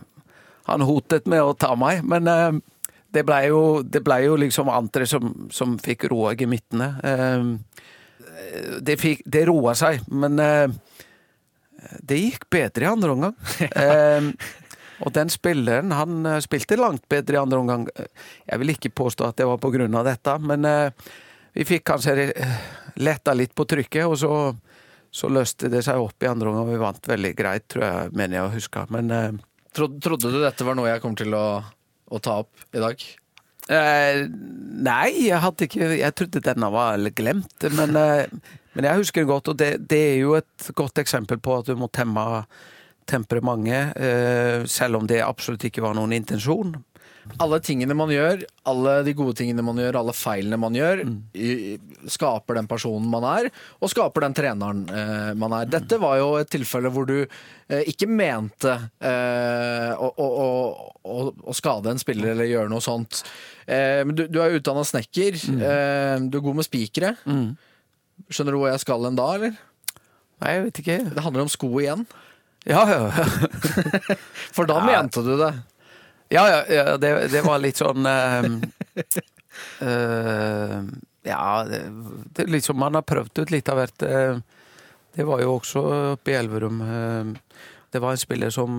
[0.70, 2.60] Han hotet med å ta meg, men eh,
[3.12, 6.92] det blei jo, det ble jo liksom andre som, som fikk roa gemyttene.
[7.04, 7.80] Eh,
[8.86, 10.70] det, fikk, det roa seg, men eh,
[12.06, 13.36] det gikk bedre i andre omgang.
[13.74, 14.30] Eh,
[15.00, 17.86] og den spilleren, han eh, spilte langt bedre i andre omgang.
[18.46, 20.92] Jeg vil ikke påstå at det var på grunn av dette, men eh,
[21.60, 22.30] vi fikk kanskje
[23.04, 24.34] letta litt på trykket, og så,
[25.12, 26.70] så løste det seg opp i andre omgang.
[26.72, 28.86] Vi vant veldig greit, tror jeg, mener jeg å huske.
[28.96, 29.32] Men eh,
[29.76, 33.04] Trodde, trodde du dette var noe jeg kom til å, å ta opp i dag?
[33.70, 34.24] Eh,
[34.82, 39.30] nei, jeg hadde ikke Jeg trodde denne var glemt, men, eh, men jeg husker den
[39.30, 39.52] godt.
[39.52, 42.26] Og det, det, er jo et godt eksempel på at du må temme
[43.10, 46.78] temperamentet, eh, selv om det absolutt ikke var noen intensjon.
[47.38, 51.94] Alle tingene man gjør, alle de gode tingene man gjør, alle feilene man gjør, mm.
[52.10, 55.70] skaper den personen man er, og skaper den treneren eh, man er.
[55.70, 60.28] Dette var jo et tilfelle hvor du eh, ikke mente eh, å, å,
[61.06, 63.22] å, å, skade en spiller eller gjøre noe sånt.
[63.70, 65.38] Eh, men du, du er utdanna snekker.
[65.38, 67.16] Eh, du er god med spikere.
[68.30, 69.60] Skjønner du hvor jeg skal en da, eller?
[70.40, 71.00] Nei, jeg vet ikke.
[71.14, 72.08] Det handler om sko igjen.
[72.68, 73.26] Ja, ja.
[74.56, 75.54] For da mente du det.
[76.30, 78.46] Ja, ja, ja det, det, var litt sånn uh,
[79.82, 80.82] uh,
[81.26, 81.80] Ja, det,
[82.38, 84.06] det, liksom man har prøvd ut litt av hvert.
[84.06, 84.38] Uh,
[85.18, 85.82] det var jo også
[86.14, 86.84] oppe i Elverum.
[87.92, 88.78] det var en spiller som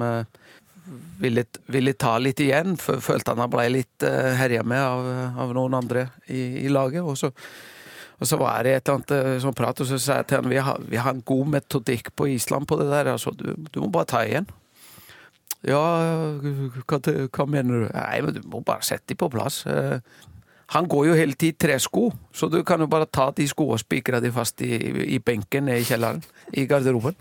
[1.19, 2.77] ville, ville, ta litt igjen.
[2.79, 5.11] Følte han ble litt uh, herja med av,
[5.43, 7.03] av, noen andre i, i laget.
[7.03, 7.33] Og så,
[8.17, 10.55] og så, var det et eller annet sånn prat, og så sa jeg til han
[10.55, 13.11] vi har, vi har en god metodikk på Island på det der.
[13.19, 14.47] Altså, du, du må bare ta igjen.
[15.68, 15.81] Ja,
[16.88, 17.87] hva, hva, mener du?
[17.92, 19.62] Nei, men du må bare sette dem på plass.
[20.70, 23.75] Han går jo hele tiden i tresko, så du kan jo bare ta de skoene
[23.75, 24.77] og spikre de fast i,
[25.16, 26.23] i benken nede i kjelleren,
[26.55, 27.16] i garderoben.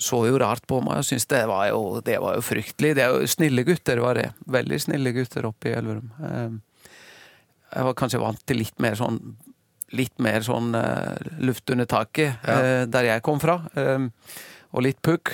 [0.00, 1.44] Så jo rart på meg og syntes det
[2.08, 2.94] det var jo fryktelig.
[2.96, 4.30] Det er jo snille gutter, var det.
[4.48, 6.10] Veldig snille gutter oppe i Elverum.
[7.70, 9.20] Jeg var kanskje vant til litt mer sånn
[9.90, 10.70] litt mer sånn
[11.42, 12.86] luft under taket ja.
[12.86, 13.56] der jeg kom fra,
[14.70, 15.32] og litt pukk.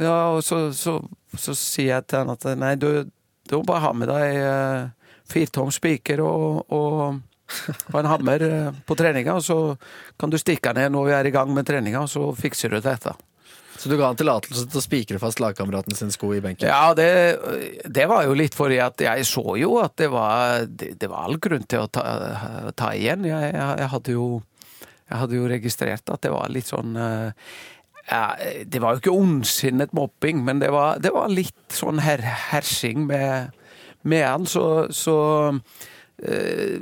[0.00, 0.98] Ja, og så, så,
[1.36, 3.04] så, sier jeg til han at nei, du,
[3.48, 7.18] du må bare ha med deg uh, firtom spiker og, og,
[7.90, 9.58] og, en hammer uh, på treninga, og så
[10.20, 12.80] kan du stikke ned når vi er i gang med treninga, og så fikser du
[12.80, 13.14] dette.
[13.82, 16.68] Så du ga han tillatelse til å spikre fast lagkameraten sin sko i benken?
[16.70, 17.08] Ja, det,
[17.82, 21.26] det, var jo litt fordi at jeg så jo at det var, det, det var
[21.26, 22.04] all grunn til å ta,
[22.78, 23.26] ta igjen.
[23.26, 24.26] Jeg, jeg, jeg, hadde jo,
[24.84, 27.32] jeg, hadde jo, registrert at det var litt sånn uh,
[28.10, 28.36] ja,
[28.66, 33.06] Det var jo ikke ondsinnet mobbing, men det var, det var litt sånn her, hersing
[33.08, 33.54] med,
[34.02, 34.46] med han.
[34.48, 35.16] Så, så
[35.54, 36.76] uh,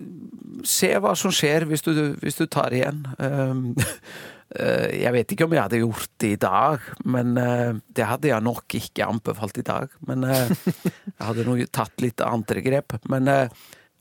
[0.67, 3.05] se hva som skjer hvis du, hvis du tar igjen.
[3.21, 3.77] Uh,
[5.05, 8.47] jeg vet ikke om jeg hadde gjort det i dag, men uh, det hadde jeg
[8.49, 9.93] nok ikke anbefalt i dag.
[10.09, 12.97] Men jeg hadde nok tatt litt andre grep.
[13.13, 13.29] Men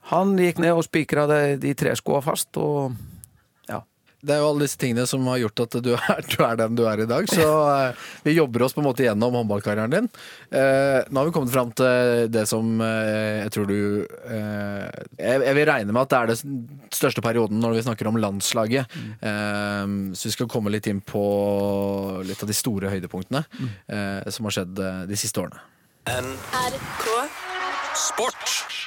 [0.10, 2.96] han gikk ned og spikra de tre skoene fast, og
[4.20, 6.76] det er jo alle disse tingene som har gjort at du er, du er den
[6.76, 7.28] du er i dag.
[7.32, 10.10] Så eh, vi jobber oss på en måte gjennom håndballkarrieren din.
[10.52, 15.40] Eh, nå har vi kommet fram til det som eh, jeg tror du eh, jeg,
[15.46, 16.64] jeg, vil regne med at det er den
[16.96, 18.92] største perioden når vi snakker om landslaget.
[19.00, 20.14] Mm.
[20.18, 21.22] så vi skal komme litt inn på
[22.26, 23.70] litt av de store høydepunktene mm.
[24.34, 25.62] som har skjedd de siste årene.
[26.10, 27.08] NRK
[28.00, 28.79] Sport.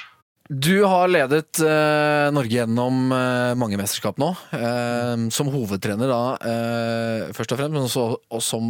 [0.53, 4.27] Du har ledet eh, Norge gjennom eh, mange mesterskap nå.
[4.53, 8.67] Eh, som hovedtrener da, eh, først og fremst, men også, og som,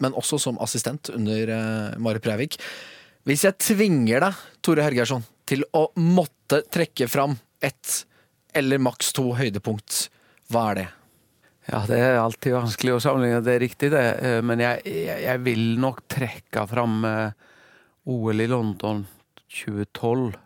[0.00, 1.52] men også som assistent under
[2.00, 2.56] Mare Preivik.
[3.28, 7.98] Hvis jeg tvinger deg, Tore Hergersson, til å måtte trekke fram ett
[8.56, 10.06] eller maks to høydepunkt,
[10.48, 10.86] hva er det?
[11.66, 14.06] Ja, det er alltid vanskelig å sammenligne, det er riktig det.
[14.22, 19.04] Eh, men jeg, jeg, jeg vil nok trekke fram OL i London
[19.60, 20.45] 2012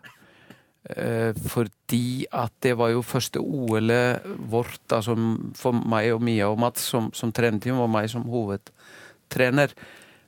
[0.81, 5.13] fordi at det var jo første OL-et vårt, altså
[5.55, 9.75] for meg og Mia og Mats som, som trenerteam, og meg som hovedtrener.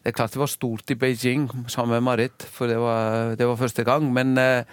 [0.04, 3.48] Det er klart det var stort i Beijing sammen med Marit, for det var, det
[3.48, 4.10] var første gang.
[4.12, 4.66] Men eh,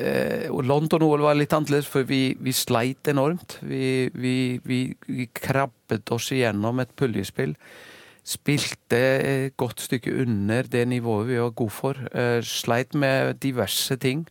[0.00, 3.58] eh London-OL var litt annerledes, for vi, vi sleit enormt.
[3.60, 7.52] Vi, vi, vi, krabbet oss igjennom et puljespill.
[8.24, 12.00] Spilte et godt stykke under det nivået vi var gode for.
[12.16, 14.24] Eh, sleit med diverse ting.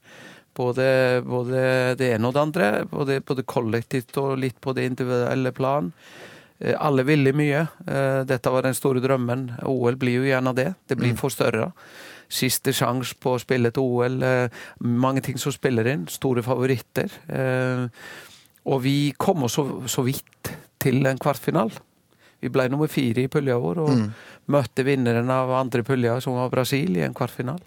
[0.54, 0.86] Både,
[1.26, 1.62] både,
[1.98, 2.70] det ene og det andre.
[2.90, 5.92] Både, både, kollektivt og litt på det individuelle plan.
[6.60, 7.66] Eh, alle ville mye.
[7.88, 9.48] Eh, dette var den store drømmen.
[9.70, 10.74] OL blir jo gjerne det.
[10.88, 11.22] Det blir mm.
[11.22, 11.72] for større.
[12.34, 14.20] Siste sjanse på å spille til OL.
[14.24, 16.06] Eh, mange ting som spiller inn.
[16.12, 17.10] Store favoritter.
[18.64, 21.74] Og vi kom oss så, så vidt til en kvartfinal.
[22.44, 24.08] Vi ble nummer fire i pulja vår og mm.
[24.52, 27.62] møtte vinneren av andre pulja, som var Brasil, i en kvartfinal.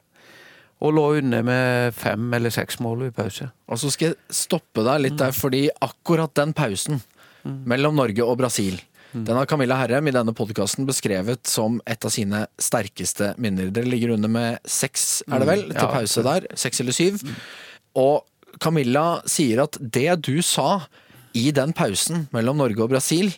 [0.85, 3.49] Og lå under med fem eller seks mål i pause.
[3.73, 7.01] Og så skal jeg stoppe deg litt der, fordi akkurat den pausen
[7.45, 8.77] mellom Norge og Brasil
[9.17, 13.71] den har Camilla Herrem i denne podkasten beskrevet som et av sine sterkeste minner.
[13.73, 15.87] Dere ligger under med seks, er det vel, til Ja.
[15.95, 16.47] pause der.
[16.55, 17.23] Seks eller syv.
[17.97, 18.27] Og
[18.61, 20.83] Camilla sier at det du sa
[21.37, 23.33] i den pausen mellom Norge og Brasil,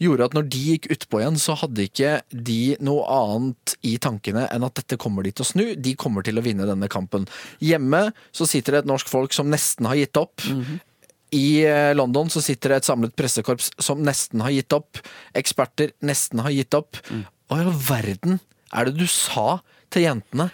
[0.00, 4.46] gjorde at når de gikk utpå igjen, så hadde ikke de noe annet i tankene
[4.48, 5.64] enn at dette kommer de til å snu.
[5.76, 7.28] De kommer til å vinne denne kampen.
[7.64, 10.44] Hjemme så sitter det et norsk folk som nesten har gitt opp.
[11.34, 15.00] I eh, London så sitter det et samlet pressekorps som nesten har gitt opp.
[15.36, 17.00] Eksperter nesten har gitt opp.
[17.50, 18.40] Hva i all verden
[18.74, 19.58] er det du sa
[19.94, 20.48] til jentene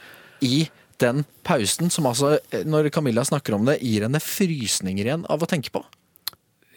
[0.45, 0.67] i
[1.01, 5.45] den pausen, som altså, eh, når Camilla snakker om det, gir henne frysninger igjen av
[5.45, 5.85] å tenke på?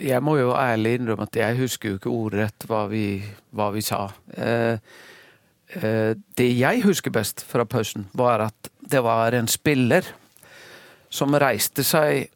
[0.03, 3.23] Jeg må jo ærlig innrømme at jeg husker jo ikke ordrett hva vi,
[3.55, 4.09] hva vi sa.
[4.35, 4.75] Eh,
[5.79, 10.09] eh, det jeg husker best fra pausen, var at det var en spiller
[11.13, 12.27] som reiste seg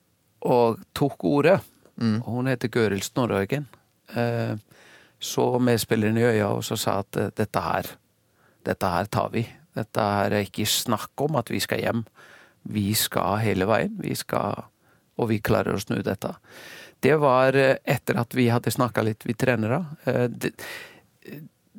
[0.48, 1.58] og tok ordet.
[1.98, 3.68] Og Hun heter Gøril Snorrøygen.
[4.16, 4.56] Eh,
[5.20, 7.90] så medspilleren i øya og så sa at eh, dette her,
[8.66, 9.44] dette her tar vi.
[9.76, 12.06] Dette her er ikke snakk om at vi skal hjem.
[12.64, 13.98] Vi skal hele veien.
[14.00, 14.64] Vi skal,
[15.18, 16.36] og vi klarer å snu dette.
[17.02, 19.84] Det var eh, etter at vi hadde snakka litt, vi trenere.
[20.06, 20.52] Eh, Det,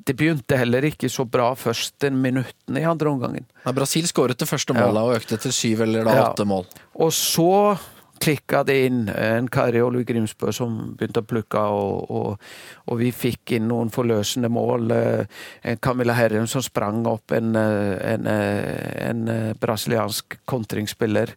[0.08, 3.44] det begynte heller ikke så bra først den minutten i andre omgangen.
[3.66, 4.86] Ja, Brasil skåret det første Ja.
[4.88, 6.28] og økte til syv eller da Ja.
[6.32, 6.64] åtte mål.
[6.94, 7.78] Og så
[8.20, 12.40] klikka det inn en Kari Olvi Grimsbø som begynte å plukke, og, og,
[12.88, 14.90] og vi fikk inn noen forløsende mål.
[14.90, 15.26] Eh,
[15.64, 21.34] En Camilla Herrem som sprang opp en, eh, en, eh, en eh, brasiliansk kontringsspiller.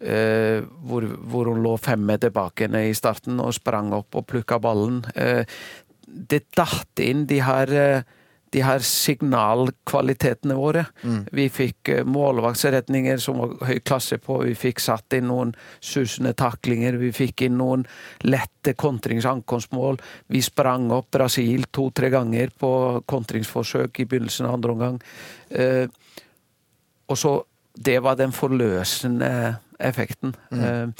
[0.00, 4.26] Eh, hvor, hvor hun lå fem meter bak henne i starten og sprang opp og
[4.30, 5.04] plukka ballen.
[5.16, 5.44] Uh,
[6.10, 8.16] det datt inn de her uh,
[8.50, 10.82] de her signalkvalitetene våre.
[11.30, 16.98] Vi fikk målvaktsredninger som var høy klasse på, vi fikk satt inn noen susende taklinger,
[16.98, 17.84] vi fikk inn noen
[18.26, 20.00] lette kontrings-ankomstmål.
[20.34, 22.72] Vi sprang opp Brasil to-tre ganger på
[23.06, 25.00] kontringsforsøk i begynnelsen av andre omgang.
[27.10, 27.36] Og så
[27.80, 30.34] Det var den forløsende effekten.
[30.50, 30.92] Mm.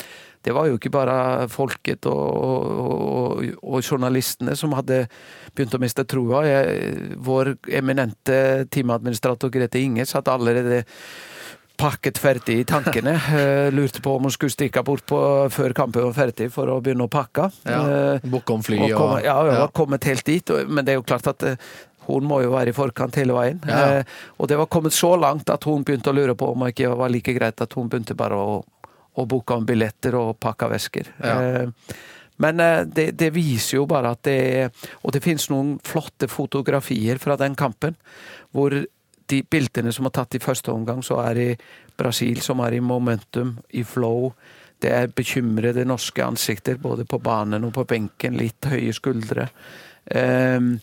[0.44, 2.38] det var jo ikke bare folket og,
[2.80, 5.02] og, og journalistene som hadde
[5.54, 6.44] begynt å miste troa.
[7.20, 10.80] Vår eminente teamadministrator Grete Inge hadde allerede
[11.80, 13.16] pakket ferdig i tankene.
[13.40, 15.18] Eh, lurte på om hun skulle stikke bort på,
[15.54, 17.46] før kampen var ferdig for å begynne å pakke.
[17.68, 17.80] Ja.
[18.16, 19.60] Eh, Booke om fly og komme, og ja, ja, ja.
[19.62, 20.52] var kommet helt dit.
[20.68, 21.70] Men det er jo klart at eh,
[22.06, 23.60] hun må jo være i forkant hele veien.
[23.68, 23.80] Ja.
[24.00, 26.74] Eh, og det var kommet så langt at hun begynte å lure på om det
[26.74, 28.60] ikke var like greit at hun begynte bare å,
[29.14, 31.12] å booke om billetter og pakke vesker.
[31.20, 31.36] Ja.
[31.40, 31.98] Eh,
[32.40, 34.70] men eh, det, det viser jo bare at det
[35.02, 37.98] Og det finnes noen flotte fotografier fra den kampen,
[38.50, 38.74] hvor
[39.30, 41.50] de bildene som er tatt i første omgang, så er i
[42.00, 44.32] Brasil, som er i momentum, i flow.
[44.80, 48.38] Det er bekymrede norske ansikter, både på banen og på benken.
[48.40, 49.50] Litt høye skuldre.
[50.16, 50.80] Ehm,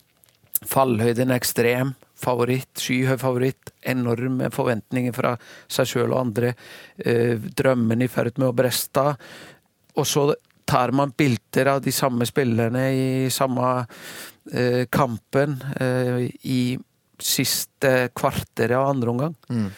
[0.65, 1.93] fallhøyden er ekstrem.
[2.17, 3.72] Favoritt, skyhøy favoritt.
[3.86, 5.36] Enorme forventninger fra
[5.70, 6.54] seg sjøl og andre.
[6.98, 9.06] Eh, drømmen i ferd med å breste.
[9.98, 10.30] Og så
[10.67, 13.70] tar man bilder av de samme spillerne i samme
[14.52, 16.62] eh, kampen eh, i
[17.17, 19.38] siste kvarteret av andre omgang.
[19.50, 19.70] Mm.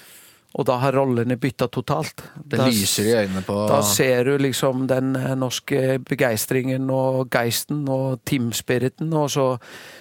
[0.58, 2.24] Og da har rollene bytta totalt.
[2.44, 7.30] Det Da- lyser i øynene på da ser du liksom den eh, norske begeistringen og
[7.30, 9.60] geisten og teamspiriten, og så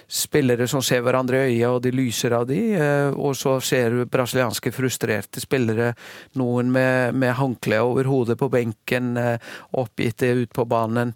[0.09, 3.91] spillere som ser hverandre i øya, og de lyser av de, eh, og så ser
[3.91, 5.93] du brasilianske frustrerte spillere,
[6.35, 9.37] noen med, med håndkle over hodet på benken, eh,
[9.77, 11.13] oppgitte ut på banen,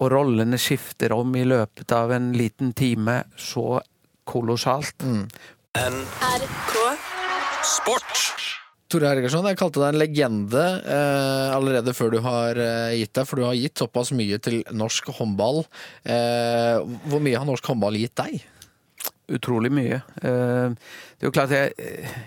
[0.00, 3.82] og rollene skifter om i løpet av en liten time så
[4.24, 5.04] kolossalt.
[5.76, 7.05] NRK
[7.66, 8.20] Sport.
[8.86, 13.26] Tore Hergersson, jeg kalte deg en legende eh, allerede før du har eh, gitt deg,
[13.26, 15.64] for du har gitt såpass mye til norsk håndball.
[16.06, 16.76] Eh,
[17.10, 18.44] hvor mye har norsk håndball gitt deg?
[19.26, 19.96] utrolig mye.
[20.22, 20.68] Eh,
[21.18, 21.72] Det er jo klart, jeg,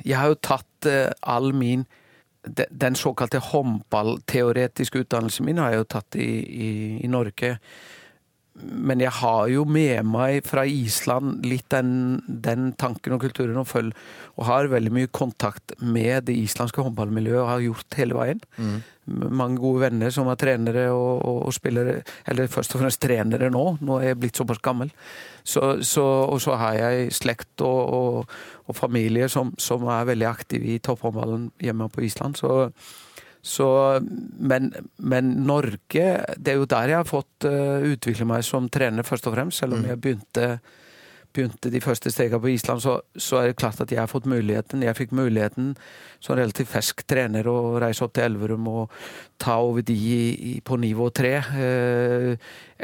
[0.03, 1.85] jeg har jo tatt eh, all min
[2.43, 6.69] de- Den såkalte håndballteoretiske utdannelsen min har jeg jo tatt i, i,
[7.03, 7.53] i Norge.
[8.59, 13.67] Men jeg har jo med meg fra Island litt den, den tanken og kulturen og
[13.69, 13.95] følg,
[14.35, 18.43] og har veldig mye kontakt med det islandske håndballmiljøet og har gjort hele veien.
[19.09, 21.99] Mange gode venner som er trenere og, og, og spillere,
[22.29, 23.65] eller først og fremst trenere nå.
[23.81, 24.91] Nå er jeg blitt såpass gammel.
[25.43, 30.29] Så, så, og så har jeg slekt og, og, og familie som, som er veldig
[30.29, 32.37] aktive i topphåndballen hjemme på Island.
[32.37, 32.67] Så,
[33.41, 33.99] så,
[34.37, 39.07] men, men Norge, det er jo der jeg har fått uh, utvikle meg som trener,
[39.07, 39.61] først og fremst.
[39.61, 40.49] Selv om jeg begynte,
[41.31, 44.27] begynte de første stegene på Island, så, så er det klart at jeg har fått
[44.27, 44.83] muligheten.
[44.83, 45.71] Jeg fikk muligheten
[46.19, 48.95] som relativt fersk trener å reise opp til Elverum og
[49.39, 50.21] ta over de i,
[50.51, 51.37] i, på nivå tre.
[51.55, 52.35] Uh,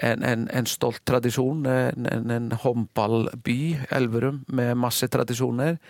[0.08, 1.66] en, en, en, stolt tradisjon.
[1.68, 3.60] En, en, en håndballby,
[3.92, 5.82] Elverum, med masse tradisjoner.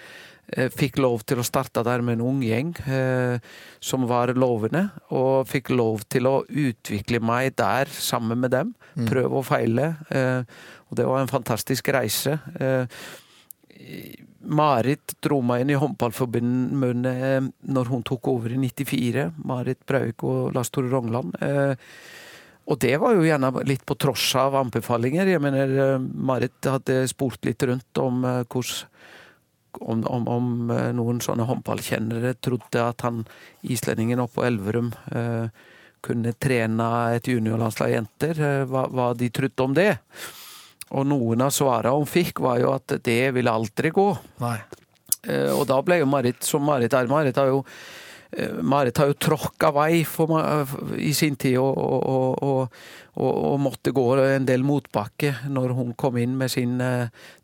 [0.54, 3.42] Eh, fikk lov til å starte der med en ung gjeng eh,
[3.82, 4.88] som var lovende.
[5.16, 8.76] Og fikk lov til å utvikle meg der sammen med dem.
[8.94, 9.08] Mm.
[9.10, 9.96] Prøve og feile.
[10.14, 10.46] Eh,
[10.86, 12.38] og det var en fantastisk reise.
[12.62, 12.86] Eh,
[14.46, 19.32] Marit dro meg inn i håndballforbundet eh, når hun tok over i 94.
[19.50, 21.34] Marit Brauk og Lars Tore Rongland.
[21.42, 21.74] Eh,
[22.66, 25.30] og det var jo gjerne litt på tross av anbefalinger.
[25.30, 28.95] Jeg mener, Marit hadde spurt litt rundt om hvordan
[29.82, 30.50] om, om, om,
[30.96, 33.24] noen sånne håndballkjennere trodde at han
[33.62, 35.48] islendingen oppe på Elverum eh,
[36.06, 38.40] kunne trene et juniorlandslag jenter.
[38.40, 39.92] Eh, hva, hva, de trodde om det.
[40.96, 44.10] Og noen av svarene hun fikk, var jo at det ville aldri gå.
[44.44, 44.58] Nei.
[45.26, 47.10] Eh, og da ble jo Marit som Marit er.
[47.12, 47.64] Marit har jo
[48.66, 50.34] Marit har jo tråkka vei for,
[51.00, 52.80] i sin tid og, og, og,
[53.22, 56.82] og, måtte gå en del motbakke når hun kom inn med sin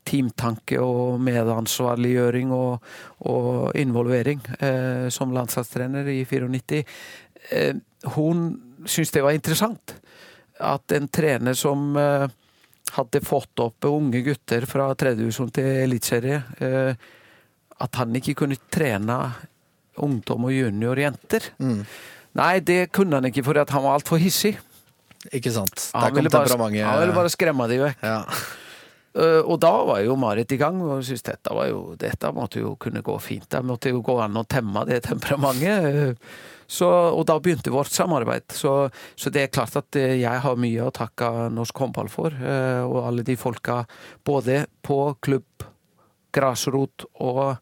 [0.03, 2.89] teamtanke og medansvarliggjøring og,
[3.79, 6.83] involvering eh, som landslagstrener i 94.
[7.51, 7.75] Eh,
[8.17, 8.45] hun
[8.85, 9.95] syntes det var interessant
[10.61, 12.27] at en trener som eh,
[12.97, 17.07] hadde fått opp unge gutter fra tredjedivisjon til eliteserie, eh,
[17.81, 19.17] at han ikke kunne trene
[19.99, 21.51] ungdom og juniorjenter.
[21.59, 21.83] Mm.
[22.39, 24.55] Nei, det kunne han ikke, for han var altfor hissig.
[25.35, 25.91] Ikke sant.
[25.91, 28.03] Der Han ville, bare, han ville bare skremme de vekk.
[28.03, 28.19] ja.
[29.11, 32.61] Uh, og da var jo Marit i gang og syntes dette, var jo, dette måtte
[32.61, 33.49] jo kunne gå fint.
[33.51, 36.15] Det måtte jo gå an å temme det temperamentet.
[36.15, 38.45] Uh, så, og da begynte vårt samarbeid.
[38.55, 38.85] Så,
[39.19, 42.37] så, det er klart at uh, jeg har mye å takke norsk håndball for.
[42.87, 43.81] Og alle de folka
[44.23, 45.67] både på klubb,
[46.31, 47.59] grasrot og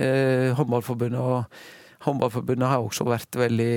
[0.00, 1.20] eh, håndballforbundet.
[1.20, 3.74] Og håndballforbundet har også vært veldig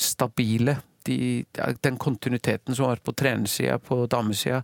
[0.00, 0.78] stabile.
[1.04, 1.44] De,
[1.84, 4.62] den kontinuiteten som har vært på trenersida, på damesida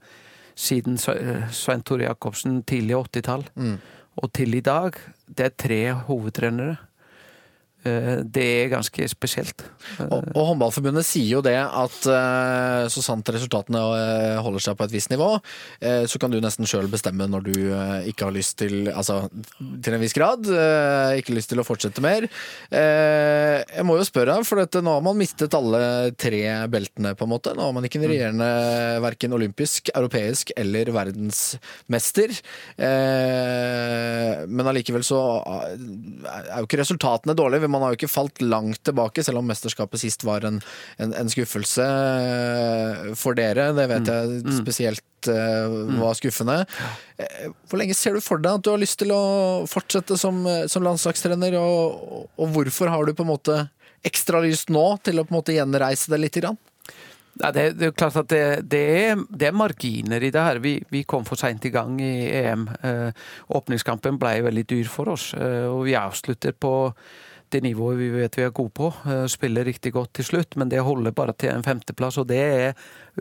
[0.61, 3.77] siden Svein Tore Jacobsen tidlig 80-tall Mm.
[4.23, 4.97] og til i dag.
[5.29, 6.79] Det er tre hovedtrenere.
[7.81, 9.63] Eh, Det er ganske spesielt.
[10.05, 14.85] Og, og Håndballforbundet sier jo det at eh, så sant resultatene eh, holder seg på
[14.87, 15.31] et visst nivå,
[15.81, 17.55] så kan du nesten sjøl bestemme når du
[18.11, 19.29] ikke har lyst til Altså
[19.83, 20.45] til en viss grad.
[21.17, 22.27] ikke lyst til å fortsette mer.
[22.71, 27.33] Jeg må jo spørre, for dette, nå har man mistet alle tre beltene, på en
[27.33, 27.55] måte.
[27.57, 28.51] Nå har man ikke en regjerende
[29.05, 32.35] verken olympisk, europeisk eller verdensmester.
[34.51, 37.70] Men allikevel så er jo ikke resultatene dårlige.
[37.71, 40.61] Man har jo ikke falt langt tilbake, selv om mesterskapet sist var en,
[41.01, 41.87] en, en skuffelse
[43.19, 43.71] for dere.
[43.77, 46.63] Det vet jeg spesielt eh, var skuffende.
[47.21, 49.23] Eh, Hvor lenge ser du for deg at du har lyst til å
[49.71, 53.61] fortsette som, som landslagstrener, og, og hvorfor har du på en måte
[54.07, 56.41] ekstra lyst nå til å på en måte gjenreise det litt?
[56.41, 56.59] grann?
[57.41, 60.59] Det, det er klart at det, det, er, det er marginer i det her.
[60.61, 62.67] Vi, vi kom for seint i gang i EM.
[62.85, 66.75] Eh, åpningskampen ble veldig dyr for oss, eh, og vi avslutter på
[67.53, 68.93] det nivået vi vet vi er gode på.
[69.11, 72.19] Eh, spiller riktig godt til slutt, men det holder bare til en femteplass.
[72.23, 72.73] Og det er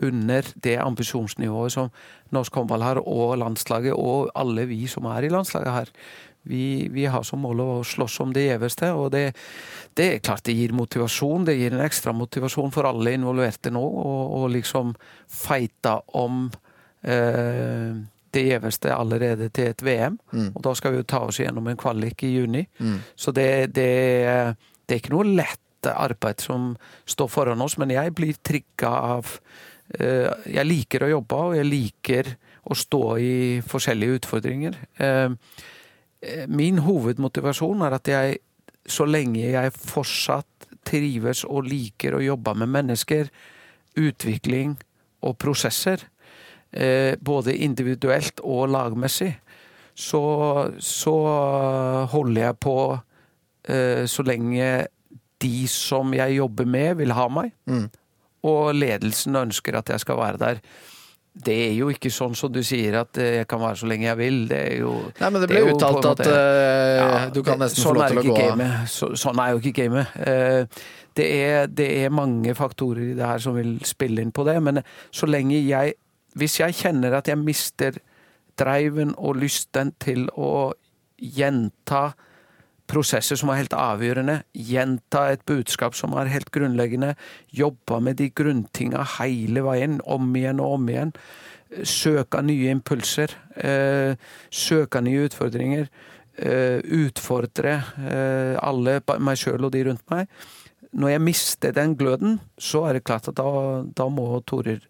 [0.02, 1.90] under det ambisjonsnivået som
[2.30, 5.94] norsk håndball har, og landslaget, og alle vi som er i landslaget her.
[6.42, 9.26] Vi, vi har som mål å slåss om det gjeveste, og det,
[9.98, 11.44] det er klart det gir motivasjon.
[11.50, 14.94] Det gir en ekstra motivasjon for alle involverte nå, å liksom
[15.28, 16.46] feite om
[17.04, 18.00] eh,
[18.34, 20.18] det gjeveste allerede til et VM.
[20.32, 20.52] Mm.
[20.54, 22.62] Og da skal vi jo ta oss gjennom en kvalik i juni.
[22.78, 23.00] Mm.
[23.18, 23.90] Så det, det,
[24.86, 26.74] det er ikke noe lett arbeid som
[27.08, 31.68] står foran oss, men jeg blir trigga av uh, Jeg liker å jobbe, og jeg
[31.68, 32.34] liker
[32.70, 33.34] å stå i
[33.66, 34.76] forskjellige utfordringer.
[35.00, 35.36] Uh,
[36.52, 38.40] Min hovedmotivasjon er at jeg,
[38.84, 43.30] så lenge jeg fortsatt trives og liker å jobbe med mennesker,
[43.96, 44.74] utvikling
[45.24, 46.04] og prosesser,
[46.72, 49.32] både individuelt og lagmessig,
[49.94, 50.20] så,
[50.78, 51.14] så
[52.12, 52.76] holder jeg på
[53.68, 54.68] eh, så lenge
[55.42, 57.88] de som jeg jobber med, vil ha meg, Mm.
[58.44, 60.60] og ledelsen ønsker at jeg skal være der.
[61.44, 64.06] Det er jo ikke sånn som du sier, at eh, jeg kan være så lenge
[64.08, 64.38] jeg vil.
[64.50, 67.58] Det er jo Nei, men det ble det uttalt at måte- eh, Ja, du kan
[67.62, 68.64] nesten sånn få lov til å gå av.
[68.90, 70.16] Så, sånn er jo ikke gamet.
[70.16, 70.64] Eh,
[71.16, 74.56] det, er, det er mange faktorer i det her som vil spille inn på det,
[74.62, 74.82] men
[75.14, 75.94] så lenge jeg
[76.38, 77.98] Hvis jeg kjenner at jeg mister
[78.60, 80.72] driven og lysten til å
[81.20, 82.10] gjenta
[82.90, 87.14] prosesser som er helt avgjørende, gjenta et budskap som er helt grunnleggende,
[87.54, 91.12] jobbe med de grunntinga hele veien, om igjen og om igjen,
[91.86, 93.34] søke nye impulser.
[93.56, 94.16] Eh,
[94.50, 95.90] søke nye utfordringer.
[96.40, 100.30] Eh, utfordre eh, alle, meg sjøl og de rundt meg.
[100.90, 104.80] Når jeg mister den gløden, så er det klart at da, da må Torer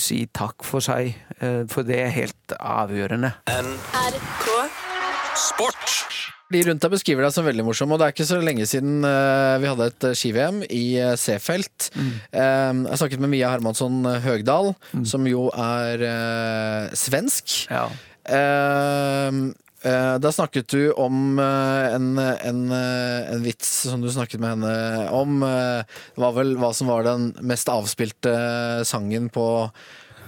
[0.00, 1.14] si takk for seg.
[1.40, 3.34] Eh, for det er helt avgjørende.
[3.48, 4.48] NRK
[5.40, 5.96] Sport.
[6.50, 9.04] De rundt deg beskriver deg som veldig morsom, og det er ikke så lenge siden
[9.06, 11.90] eh, vi hadde et eh, ski-VM i eh, Seefeld.
[11.94, 12.10] Mm.
[12.90, 14.72] jeg snakket med Mia Hermansson Høgdal,
[15.06, 17.60] som jo er eh, svensk.
[17.70, 17.86] Ja.
[19.82, 24.50] Eh, da snakket du om eh, en, en, eh, en vits som du snakket med
[24.58, 25.40] henne om.
[25.40, 28.34] Det var vel hva som var den mest avspilte
[28.88, 29.46] sangen på,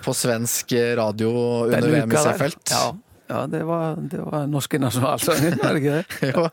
[0.04, 1.32] på svensk radio
[1.68, 2.30] under VM i der.
[2.30, 2.62] Seefeld.
[2.72, 2.86] Ja,
[3.32, 6.32] ja det, var, det var norske nasjonalsangen, var det ikke det?
[6.32, 6.44] Jo,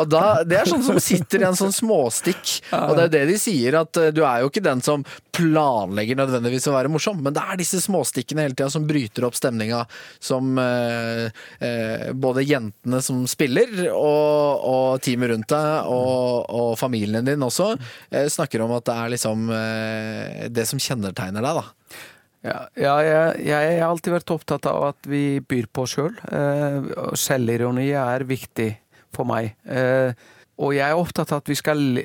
[0.00, 2.58] og da, det er sånn som sitter i en sånn småstikk.
[2.74, 5.04] Og det er jo det de sier, at eh, du er jo ikke den som
[5.34, 9.38] planlegger nødvendigvis å være morsom, men det er disse småstikkene hele tida som bryter opp
[9.38, 9.82] stemninga,
[10.22, 11.26] som eh,
[11.58, 17.74] eh, både jentene som spiller, og, og teamet rundt deg, og, og familien din også,
[18.10, 22.10] eh, snakker om at det er liksom eh, det som kjennetegner deg, da.
[22.44, 26.12] Ja, ja jeg, jeg har alltid vært opptatt av at vi byr på sjøl.
[26.28, 26.90] Selv.
[27.00, 28.70] og selvironi er viktig
[29.14, 29.54] for meg.
[29.64, 30.12] Eh,
[30.60, 32.04] og jeg er opptatt av at vi skal, le,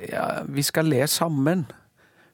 [0.50, 1.68] vi skal le sammen.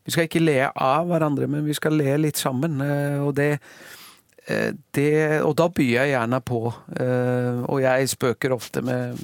[0.06, 2.78] Vi skal ikke le av hverandre, men vi skal le litt sammen.
[2.84, 3.58] Eh, og det,
[4.48, 6.74] eh, det Og da byr jeg gjerne på.
[7.00, 9.18] Eh, og jeg spøker ofte med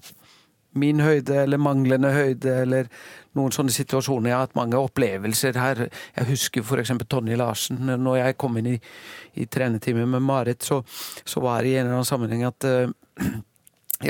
[0.73, 2.87] min høyde eller manglende høyde, eller
[3.37, 4.31] noen sånne situasjoner.
[4.31, 5.85] Jeg har hatt mange opplevelser her.
[6.17, 7.79] Jeg husker eksempel Tonje Larsen.
[8.01, 8.77] Når jeg kom inn i,
[9.39, 10.81] i trenetime med Marit, så,
[11.23, 13.31] så var det i en eller annen sammenheng at uh,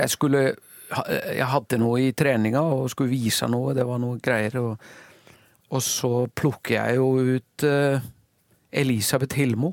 [0.01, 0.51] jeg skulle
[0.91, 4.57] Jeg hadde noe i treninga og skulle vise noe, det var noe greier.
[4.59, 4.89] Og,
[5.71, 8.09] og så plukker jeg jo ut uh,
[8.71, 9.71] Elisabeth Hilmo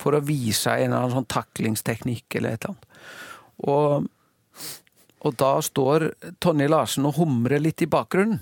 [0.00, 2.88] for å vise en eller annen sånn taklingsteknikk eller et eller annet.
[3.70, 4.08] Og
[5.20, 6.06] og da står
[6.40, 8.40] Tonje Larsen og humrer litt i bakgrunnen.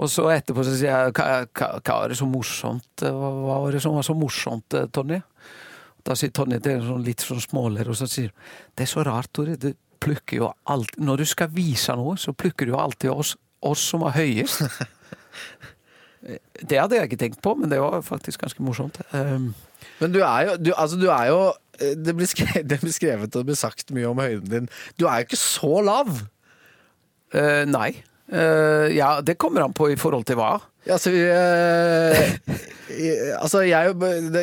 [0.00, 3.82] Og så etterpå så sier jeg hva, hva, det så morsomt Hva hva var det
[3.84, 5.20] som var så morsomt, eh, Tonje?
[6.06, 8.32] Da sier Tonje til en sånn litt sånn småler, og så sier
[8.72, 9.58] Det er så rart, Tore.
[9.60, 13.36] Du plukker jo alt Når du skal vise noe, så plukker du jo alltid oss,
[13.60, 14.64] oss som var høyest.
[16.20, 18.98] Det hadde jeg ikke tenkt på, men det var faktisk ganske morsomt.
[19.16, 19.54] Um,
[20.00, 21.38] Men du er jo, du, altså du er jo
[21.80, 24.68] eh, det blir, skrevet, det blir skrevet og det blir sagt mye om høyden din.
[25.00, 26.12] Du er jo ikke så lav!
[27.32, 28.02] Uh, nei.
[28.30, 30.52] Eh, ja, det kommer an på i forhold til hva.
[30.90, 32.16] Altså, vi, uh,
[33.42, 33.90] altså jeg,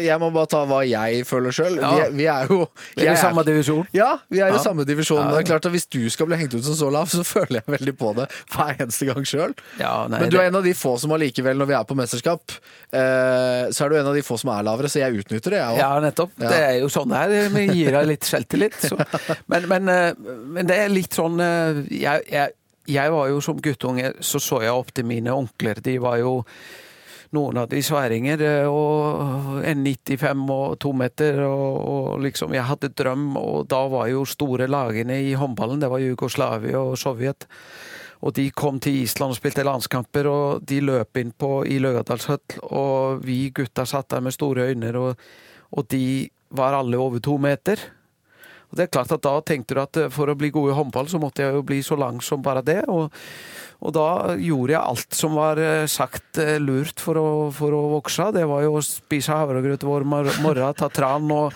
[0.06, 1.80] jeg må bare ta hva jeg føler sjøl.
[1.82, 1.90] Ja.
[1.96, 2.58] Vi, vi er jo
[2.94, 3.88] er jeg i samme divisjon.
[3.96, 4.60] Ja, vi er i Ja.
[4.62, 5.24] samme divisjon.
[5.24, 7.24] Ja, Det er klart at Hvis du skal bli hengt ut som så lav, så
[7.36, 9.54] føler jeg veldig på det hver eneste gang sjøl.
[9.82, 12.44] Ja, Men du er en av de få som allikevel, når vi er på mesterskap,
[12.94, 15.64] uh, så er du en av de få som er lavere, så jeg utnytter det,
[15.64, 15.80] jeg òg.
[15.82, 16.32] Ja, nettopp.
[16.38, 16.50] Ja.
[16.54, 17.50] Det er jo sånn det er.
[17.58, 18.78] Vi gir deg litt selvtillit.
[18.92, 18.96] Så.
[19.52, 19.90] Men, men,
[20.54, 22.52] men det er litt sånn jeg, jeg,
[22.88, 25.82] jeg var jo som guttunge, så så jeg opp til mine onkler.
[25.84, 26.42] De var jo
[27.36, 32.94] noen av de sværinger, og en 95 og to meter, og, og liksom Jeg hadde
[32.96, 37.48] drøm, og da var jo store lagene i håndballen, det var Jugoslavia og Sovjet.
[38.26, 42.58] Og de kom til Island og spilte landskamper, og de løp inn på, i Løgadalshøtt.
[42.74, 45.28] Og vi gutta satt der med store øyne, og,
[45.72, 47.78] og de var alle over to meter.
[48.68, 50.78] Og det er klart at Da tenkte du at eh, for å bli god i
[50.78, 52.82] håndball, så måtte jeg jo bli så lang som bare det.
[52.92, 53.12] Og,
[53.80, 57.84] og da gjorde jeg alt som var eh, sagt eh, lurt for å, for å
[57.98, 58.32] vokse.
[58.36, 61.54] Det var jo å spise havregrøt hver morgen, ta tran og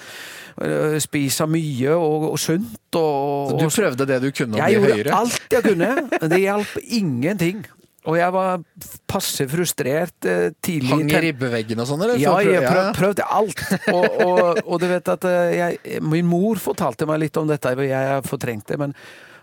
[1.02, 2.76] spise mye og, og sunt.
[3.00, 5.94] Og, Du prøvde det du kunne å jeg bli gjorde alt jeg kunne.
[6.12, 7.64] men Det hjalp ingenting.
[8.10, 8.62] Og jeg var
[9.10, 10.90] passe frustrert eh, tidlig.
[10.90, 12.22] i Hang i ribbeveggen og sånn, eller?
[12.22, 12.94] ja, jeg prøv, ja.
[12.98, 13.66] prøvde alt.
[13.94, 17.76] Og, og, og du vet at eh, jeg, Min mor fortalte meg litt om dette,
[17.78, 18.80] og jeg har fortrengt det.
[18.82, 18.98] men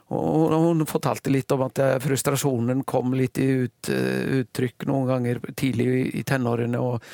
[0.08, 5.08] og hun fortalte litt om at eh, frustrasjonen kom litt i ut, eh, uttrykk noen
[5.10, 6.80] ganger tidlig i, i tenårene.
[6.80, 7.04] Og,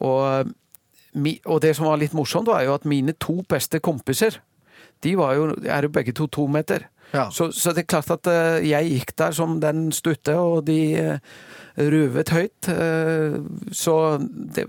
[0.00, 0.54] og,
[1.44, 4.40] og det som var litt morsomt, var jo at mine to beste kompiser
[5.04, 6.88] de var jo, er jo begge to to meter.
[7.14, 7.28] Ja.
[7.32, 10.80] Så, så det er klart at eh, jeg gikk der som den stutte, og de
[11.00, 11.38] uh,
[11.78, 12.68] ruvet høyt.
[12.68, 13.38] eh,
[13.72, 14.66] så det,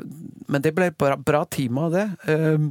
[0.48, 2.08] men det ble bra, bra time av det.
[2.32, 2.70] Eh,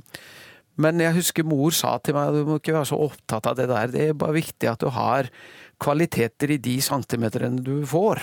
[0.79, 3.67] men jeg husker mor sa til meg du må ikke være så opptatt av det
[3.71, 3.93] der.
[3.93, 5.31] Det er bare viktig at du har
[5.83, 8.23] kvaliteter i de centimeterne du får.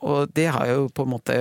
[0.00, 1.34] Og det har jeg jo på en måte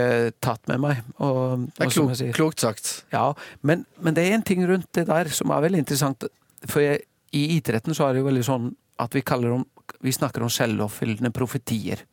[0.43, 1.03] tatt med meg.
[1.23, 2.89] Og, Det er klok, klokt sagt.
[3.11, 3.31] ja,
[3.61, 6.27] men, men det er en ting rundt det der som er veldig interessant.
[6.67, 9.65] For jeg, i idretten så er det jo veldig sånn at vi om
[10.01, 12.03] Vi snakker om selvoppfyllende profetier.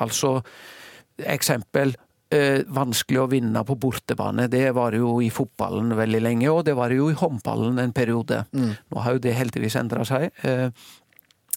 [0.00, 0.42] Altså
[1.18, 1.96] eksempel
[2.30, 4.46] eh, vanskelig å vinne på bortebane.
[4.48, 7.78] Det var det jo i fotballen veldig lenge, og det var det jo i håndballen
[7.82, 8.44] en periode.
[8.54, 10.30] Nå har jo det heldigvis endra seg.
[10.46, 10.70] Eh,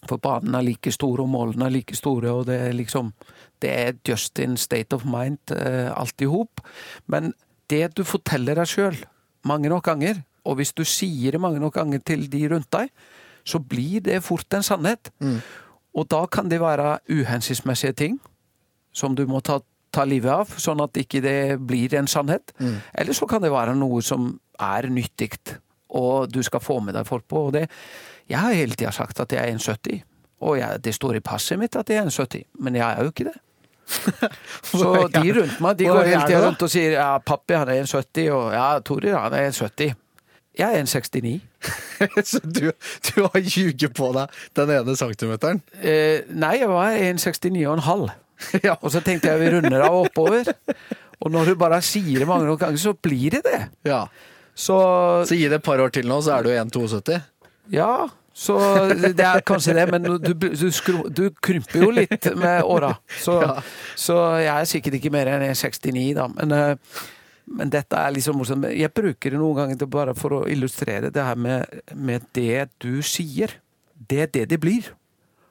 [0.07, 3.13] for banen er like store, og målene er like store, og det er liksom
[3.59, 6.61] Det er just in state of mind, eh, alt i hop.
[7.07, 7.33] Men
[7.67, 8.95] det du forteller deg sjøl
[9.43, 12.89] mange nok ganger, og hvis du sier det mange nok ganger til de rundt deg,
[13.47, 15.11] så blir det fort en sannhet.
[15.97, 18.19] Og da kan det være uhensiktsmessige ting
[18.93, 19.59] som du må ta,
[19.93, 21.39] ta livet av, sånn at ikke det
[21.69, 22.53] blir en sannhet.
[22.93, 25.31] Eller så kan det være noe som er nyttig,
[25.95, 27.47] og du skal få med deg folk på.
[27.49, 27.67] Og det,
[28.29, 30.01] jeg har hele tida sagt at jeg er 1,70,
[30.45, 33.13] og jeg, det står i passet mitt at jeg er 1,70, men jeg er jo
[33.13, 33.37] ikke det.
[34.69, 37.81] Så de rundt meg de går hele tida rundt og sier ja, pappi han er
[37.81, 39.95] 1,70, og ja, Torir han er 1,70.
[40.59, 41.37] Jeg er 1,69.
[42.29, 42.65] Så du,
[43.07, 45.61] du har ljuget på deg den ene centimeteren?
[45.79, 48.09] Eh, nei, jeg var 1,69,5.
[48.63, 48.77] Ja.
[48.79, 50.47] Og så tenkte jeg vi runder av oppover.
[51.19, 53.59] Og når du bare sier det mange nok ganger, så blir det det.
[53.89, 54.05] Ja.
[54.55, 54.77] Så
[55.27, 57.19] Så gi det et par år til nå, så er du 1,72.
[57.75, 58.07] ja,
[58.39, 58.55] så
[58.95, 62.93] det er kanskje det, men du, du, skru, du krymper jo litt med åra.
[63.19, 63.35] Så,
[63.99, 66.27] så jeg er sikkert ikke mer enn 1,69 da.
[66.37, 67.01] Men, eh,
[67.49, 68.67] men dette er liksom morsomt.
[68.75, 73.01] Jeg bruker det noen ganger bare for å illustrere det her med, med det du
[73.05, 73.57] sier.
[73.93, 74.91] Det er det det blir.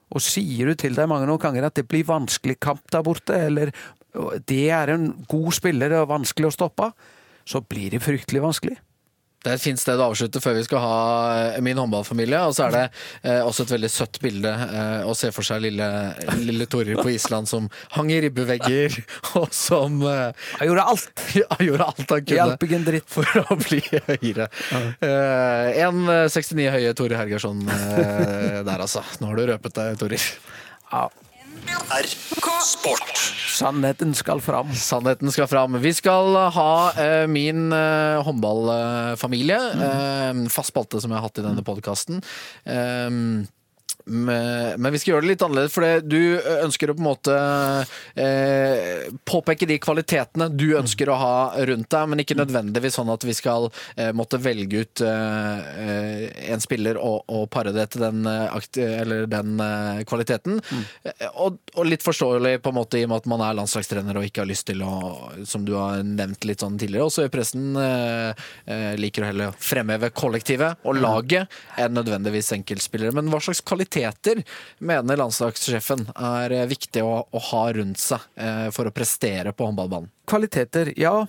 [0.09, 3.35] Og sier du til deg mange noen ganger at det blir vanskelig kamp der borte,
[3.35, 3.73] eller
[4.49, 6.89] det er en god spiller og vanskelig å stoppe,
[7.45, 8.77] så blir det fryktelig vanskelig.
[9.39, 10.95] Det er et fint sted å avslutte før vi skal ha
[11.55, 12.41] eh, min håndballfamilie.
[12.49, 12.81] Og så er det
[13.23, 15.87] eh, også et veldig søtt bilde eh, å se for seg lille,
[16.41, 18.97] lille Torir på Island som hang i ribbevegger,
[19.39, 21.23] og som eh, Han gjorde alt!
[21.55, 23.07] Han gjorde alt han kunne Hjalp ikke en dritt.
[23.09, 23.79] for å bli
[24.09, 24.49] høyere.
[25.07, 29.05] Eh, 1,69 høye Tore Hergersson eh, der, altså.
[29.23, 30.27] Nå har du røpet deg, Torir.
[30.91, 31.07] Ja,
[31.69, 33.15] NRK Sport.
[33.59, 34.71] Sannheten skal fram.
[34.75, 35.77] Sannheten skal fram.
[35.83, 39.59] Vi skal ha eh, min eh, håndballfamilie.
[39.89, 42.23] Eh, fast spalte som jeg har hatt i denne podkasten.
[44.05, 47.35] Men vi skal gjøre det litt annerledes, for det- du ønsker å på en måte
[48.15, 51.35] eh, påpeke de kvalitetene du ønsker å ha
[51.69, 56.51] rundt deg, men ikke nødvendigvis sånn at vi skal eh, måtte velge ut eh, eh,
[56.53, 58.57] en spiller og, og pare det til den, eh,
[59.01, 60.59] eller den eh, kvaliteten.
[60.71, 60.83] Mm.
[61.35, 64.27] Og, og litt forståelig på en måte i og med at man er landslagstrener og
[64.27, 64.93] ikke har lyst til å,
[65.47, 68.33] som du har nevnt litt sånn tidligere, også i pressen eh,
[68.65, 73.13] eh, liker å heller fremheve kollektivet og laget enn nødvendigvis enkeltspillere.
[73.15, 74.43] Men hva slags kvaliteter
[74.79, 79.65] mener landslagssjefen er eh, viktig å, å ha rundt seg eh, for å prestere på
[79.65, 80.09] håndballbanen?
[80.29, 81.25] Kvaliteter, ja.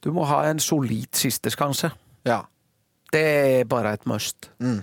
[0.00, 1.90] Du må ha en solid sisteskanse.
[2.24, 2.44] Ja.
[3.12, 4.50] Det er bare et must.
[4.62, 4.82] Mm.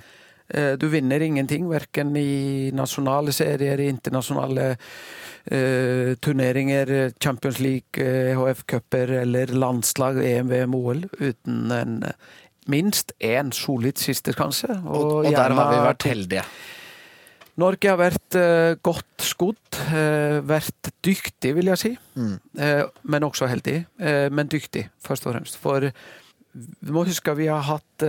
[0.49, 4.75] Eh, Du vinner ingenting, verken i nasjonale serier, i internasjonale
[5.45, 12.01] eh, turneringer, Champions League, eh, EHF-cuper eller landslag, EM, VM, OL, uten en
[12.67, 14.67] minst én solid sisteskanse.
[14.85, 16.43] Og, og der har vi vært heldige.
[17.57, 21.91] Norge har vært eh, godt skodd, eh, vært dyktig, vil jeg si.
[22.61, 23.79] Eh, men også heldig.
[24.31, 25.57] Men dyktig, først og fremst.
[25.61, 28.03] For vi må huske at vi har hatt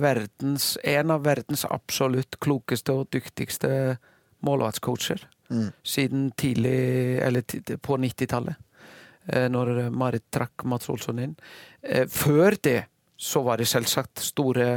[0.00, 3.70] verdens, en av verdens absolutt klokeste og dyktigste
[4.46, 5.26] målvaktscoacher
[5.86, 7.44] siden tidlig, eller
[7.78, 8.56] på 90-tallet.
[9.26, 11.34] Eh, når Marit trakk Mats Olsson inn.
[12.10, 12.80] Før det
[13.16, 14.68] så var det selvsagt store,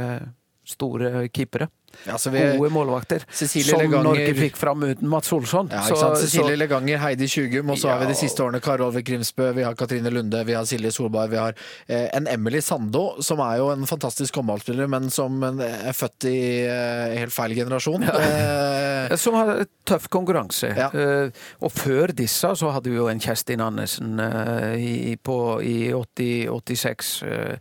[0.66, 1.68] store keepere.
[2.06, 3.24] Ja, vi, Gode målvakter.
[3.30, 5.68] Cecilie som Leganger- Norge fikk fram uten Mats Olsson.
[5.72, 6.14] ja, Så-?
[6.16, 9.50] Cecilie så- Leganger, Heidi Tjugum, og så har vi de siste årene Kari Olve Grimsbø,
[9.54, 11.54] vi har Katrine Lunde, vi har Silje Solberg, vi har
[11.88, 16.36] eh, en Emily Sandå, som er jo en fantastisk håndballspiller, men som er født i
[16.66, 18.02] eh, helt feil generasjon.
[18.08, 20.70] Eh, Som har tøff konkurranse.
[20.76, 20.88] Ja.
[20.94, 21.30] Eh,
[21.60, 26.48] og før disse så hadde vi jo en Kjerstin Andersen eh, i, på, i 80,
[26.48, 27.22] 86.
[27.26, 27.56] eh,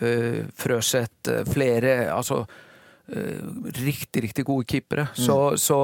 [0.00, 2.62] eh, Frøseth, eh, flere Altså eh,
[3.06, 5.08] riktig, riktig gode keepere.
[5.12, 5.78] Så, så,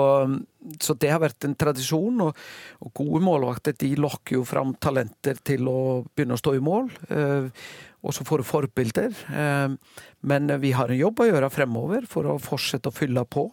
[0.80, 2.22] så det har vært en tradisjon.
[2.24, 2.40] Og,
[2.80, 5.78] og gode målvakter de lokker jo fram talenter til å
[6.14, 6.90] begynne å stå i mål.
[7.12, 7.64] eh,
[8.00, 9.16] og så får du forbilder.
[9.28, 13.50] Eh, men vi har en jobb å gjøre fremover for å fortsette å fylle på.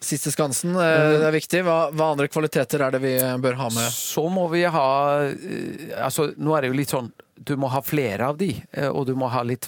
[0.00, 1.62] Siste skansen, eh, det er viktig.
[1.64, 3.88] Hva, hva andre kvaliteter er det vi bør ha med?
[3.92, 4.86] Så må vi ha
[5.26, 7.10] eh, Altså, nå er det jo litt sånn
[7.42, 9.66] Du må ha flere av de, eh, og du må ha litt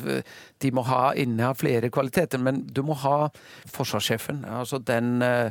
[0.60, 3.30] De må ha inneha flere kvaliteter, men du må ha
[3.72, 4.44] forsvarssjefen.
[4.44, 5.50] Altså den, eh,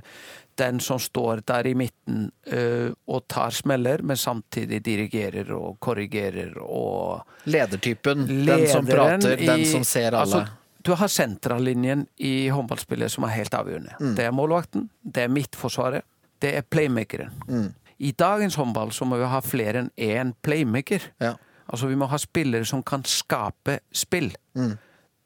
[0.55, 6.53] den som står der i midten eh, og tar smeller, men samtidig dirigerer og korrigerer
[6.61, 10.22] og Ledertypen, den som prater, den i- som ser alle.
[10.22, 10.47] Altså,
[10.84, 13.95] du har sentrallinjen i håndballspillet som er helt avgjørende.
[13.99, 14.15] Mm.
[14.15, 16.03] Det er målvakten, det er midtforsvaret,
[16.41, 17.32] det er playmakeren.
[17.47, 17.74] Mm.
[18.01, 21.01] I dagens håndball så må vi ha flere enn én playmaker.
[21.22, 21.36] ja.
[21.72, 24.32] Altså vi må ha spillere som kan skape spill.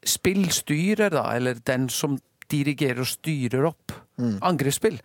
[0.06, 2.20] Spillstyrer, da, eller den som
[2.52, 3.92] dirigerer og styrer opp
[4.46, 5.00] angrepsspill,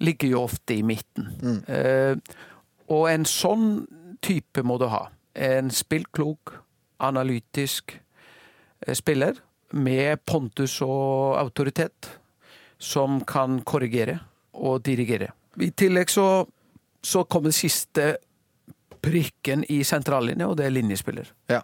[0.00, 1.28] ligger jo ofte i midten.
[1.68, 2.16] Eh,
[2.88, 3.86] og en sånn
[4.24, 5.06] type må du ha.
[5.34, 6.54] En spillklok,
[6.98, 7.92] analytisk
[8.86, 9.36] eh, spiller
[9.72, 12.08] med pontus og autoritet,
[12.78, 14.18] som kan korrigere
[14.54, 15.30] og dirigere.
[15.60, 16.44] I tillegg så,
[17.04, 18.16] så kommer siste
[19.02, 21.32] prikken i sentrallinja, og det er linjespiller.
[21.50, 21.60] Ja.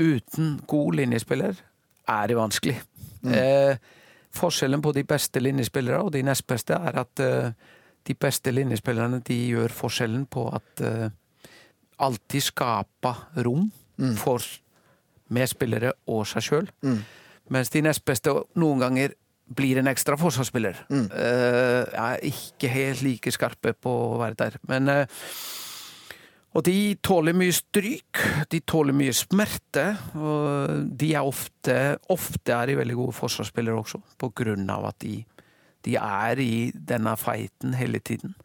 [0.00, 1.60] Uten god linjespiller
[2.08, 2.78] er det vanskelig.
[3.24, 3.76] Eh,
[4.34, 7.52] forskjellen på de beste linjespillere og de nest beste er at eh,
[8.04, 11.08] de beste linjespillerne de gjør forskjellen på at eh,
[12.04, 13.14] alltid skape
[13.46, 13.70] rom
[14.18, 14.42] for
[15.32, 16.70] medspillere og seg sjøl.
[17.54, 19.14] Mens de nest beste noen ganger
[19.54, 20.84] blir en ekstra forsvarsspiller.
[20.90, 24.58] Eh, er ikke helt like skarpe på å være der.
[24.68, 25.20] Men eh,
[26.54, 29.88] og de tåler mye stryk, de tåler mye smerte.
[30.14, 31.78] Og de er ofte,
[32.14, 35.16] ofte er de veldig gode forsvarsspillere også, på grunn av at de,
[35.86, 38.36] de er i denne fighten hele tiden.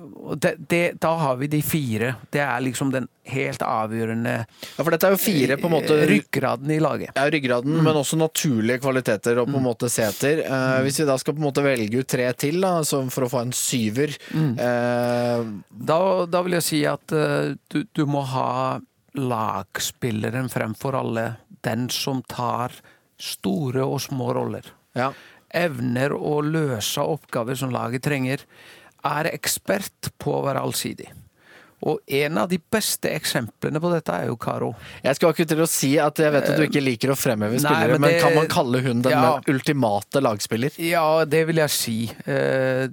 [0.00, 2.14] Og det, det, da har vi de fire.
[2.32, 5.96] Det er liksom den helt avgjørende Ja, for dette er jo fire på en måte
[6.08, 7.12] ryggraden i laget.
[7.14, 10.42] ja, ryggraden, men også naturlige kvaliteter å på en måte se etter.
[10.46, 13.30] Eh, hvis vi da skal på en måte velge ut tre til, da, for å
[13.30, 18.80] få en syver eh, Da, da vil jeg si at uh, du, du må ha
[19.18, 21.26] lagspilleren fremfor alle.
[21.64, 22.74] Den som tar
[23.20, 24.66] store og små roller.
[24.96, 25.10] Ja.
[25.50, 28.44] Evner å løse oppgaver som laget trenger.
[29.04, 31.08] Er ekspert på å være allsidig.
[31.88, 34.74] Og en av de beste eksemplene på dette er jo Karo.
[35.02, 37.56] Jeg skulle akkurat til å si at jeg vet at du ikke liker å fremheve
[37.56, 39.40] spillere, men men, det- kan man kalle hun den Ja.
[39.48, 40.76] ultimate lagspiller?
[40.78, 42.10] Ja, det vil jeg si.
[42.26, 42.88] Eh,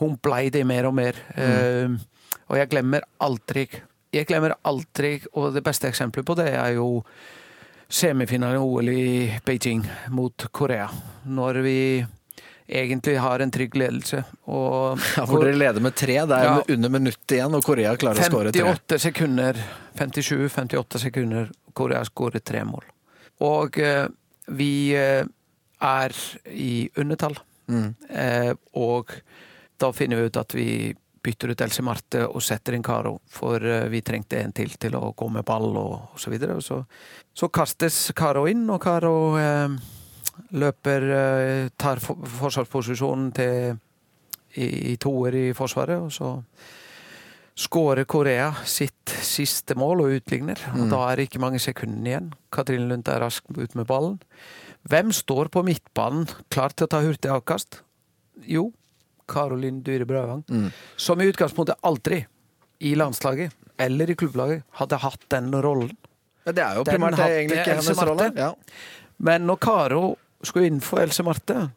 [0.00, 1.12] hun blei det mer og mer.
[1.36, 2.00] Mm.
[2.48, 3.68] og jeg glemmer aldri
[4.12, 7.04] Jeg glemmer aldri, og det beste eksempelet på det er jo
[7.88, 10.88] semifinalen i OL i Beijing mot Korea.
[11.28, 12.06] Når vi
[12.70, 14.22] egentlig har en trygg ledelse.
[14.46, 16.16] Og Ja, for dere leder med tre.
[16.26, 16.62] Det er Ja.
[16.76, 18.62] under minuttet igjen, og Korea klarer å skåre tre.
[18.64, 19.60] 58 sekunder,
[19.98, 22.84] 57-58 sekunder, Korea skårer tre mål.
[23.46, 24.06] Og eh,
[24.48, 25.24] vi eh,
[25.80, 26.16] er
[26.52, 27.38] i undertall.
[27.70, 27.94] Mm.
[28.10, 29.12] Eh, og
[29.80, 30.66] da finner vi ut at vi
[31.22, 34.96] bytter ut Else Marte og setter inn Karo, for eh, vi trengte en til til
[34.96, 36.56] å gå med ball og, og så videre.
[36.56, 36.80] Og så,
[37.36, 39.68] så kastes Karo inn, og Karo eh,
[40.52, 43.76] løper eh, Tar forsvarsposisjonen til
[44.58, 46.34] i, i toer i Forsvaret, og så
[47.60, 50.58] skårer Korea sitt siste mål og utligner.
[50.74, 52.28] Og da er det ikke mange sekundene igjen.
[52.54, 54.18] Katrine Lundt er rask ut med ballen.
[54.88, 57.82] Hvem står på midtbanen klar til å ta hurtig avkast?
[58.48, 58.70] Jo,
[59.30, 60.44] Karolin Dyhre Brøvang.
[60.96, 62.22] Som i utgangspunktet aldri
[62.80, 65.92] i landslaget eller i klubblaget hadde hatt den rollen.
[66.46, 68.30] Ja, det er jo primært hadde egentlig ikke hennes rolle.
[68.36, 68.50] Ja.
[69.20, 70.04] Men når Karo
[70.46, 71.68] skulle inn for Else Marte,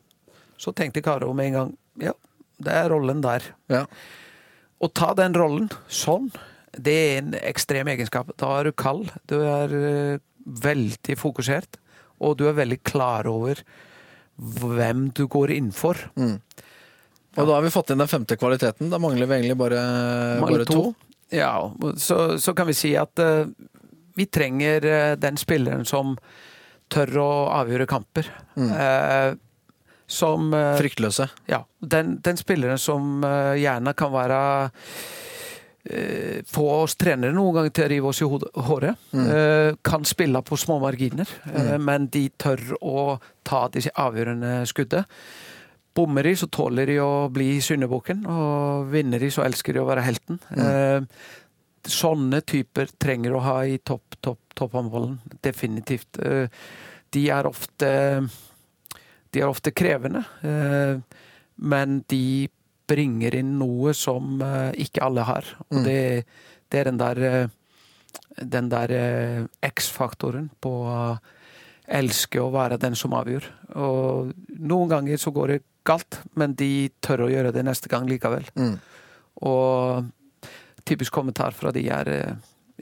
[0.57, 2.13] så tenkte Karo med en gang ja,
[2.63, 3.45] det er rollen der.
[3.71, 3.85] Ja.
[4.83, 6.29] Å ta den rollen sånn,
[6.73, 8.31] det er en ekstrem egenskap.
[8.39, 11.77] Da er du kald, du er eh, veldig fokusert,
[12.23, 13.61] og du er veldig klar over
[14.35, 15.99] hvem du går inn for.
[17.33, 18.91] Og da har vi fått inn den femte kvaliteten.
[18.93, 19.83] Da mangler vi egentlig bare,
[20.41, 20.87] bare to.
[21.33, 21.55] Ja,
[21.97, 23.47] så, så kan vi si at uh,
[24.17, 26.13] vi trenger uh, den spilleren som
[26.91, 27.31] tør å
[27.61, 28.29] avgjøre kamper.
[28.57, 29.33] Eh,
[30.13, 31.29] som eh, Fryktløse.
[31.49, 31.63] Ja.
[31.79, 34.39] Den, den spilleren som eh, gjerne kan være
[35.89, 38.27] eh, Få oss trenere noen ganger til å rive oss i
[38.67, 39.07] håret.
[39.23, 43.17] Eh, kan spille på små marginer, eh, men de tør å
[43.47, 45.07] ta disse avgjørende skuddet.
[45.93, 49.85] Bommer de, så tåler de å bli syndebukken, og vinner de, så elsker de å
[49.85, 50.39] være helten.
[50.57, 51.05] Eh,
[51.83, 55.19] sånne typer trenger å ha i topp, topp, topphåndballen.
[55.41, 56.19] Definitivt.
[56.19, 56.47] Eh,
[57.13, 57.91] de er ofte
[59.33, 60.99] De er ofte krevende, eh,
[61.57, 62.49] men de
[62.85, 65.47] bringer inn noe som eh, ikke alle har.
[65.71, 66.25] Og det,
[66.69, 67.49] det er den der
[68.37, 68.91] den der
[69.61, 71.17] X-faktoren på å
[71.89, 73.47] elske å være den som avgjør.
[73.81, 74.31] Og
[74.61, 78.45] noen ganger så går det galt, men de tør å gjøre det neste gang likevel.
[78.53, 78.77] Mm.
[79.49, 80.05] Og
[80.85, 82.13] typisk kommentar fra de er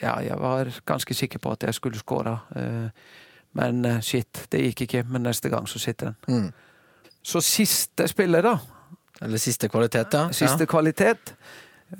[0.02, 3.18] Ja, jeg var ganske sikker på at jeg skulle skåre, eh,
[3.58, 5.04] men eh, shit, det gikk ikke.
[5.12, 6.18] Men neste gang så sitter den.
[6.28, 7.12] Mm.
[7.22, 8.56] Så siste spiller, da.
[9.22, 10.30] Eller siste kvalitet, ja.
[10.34, 11.36] Siste kvalitet.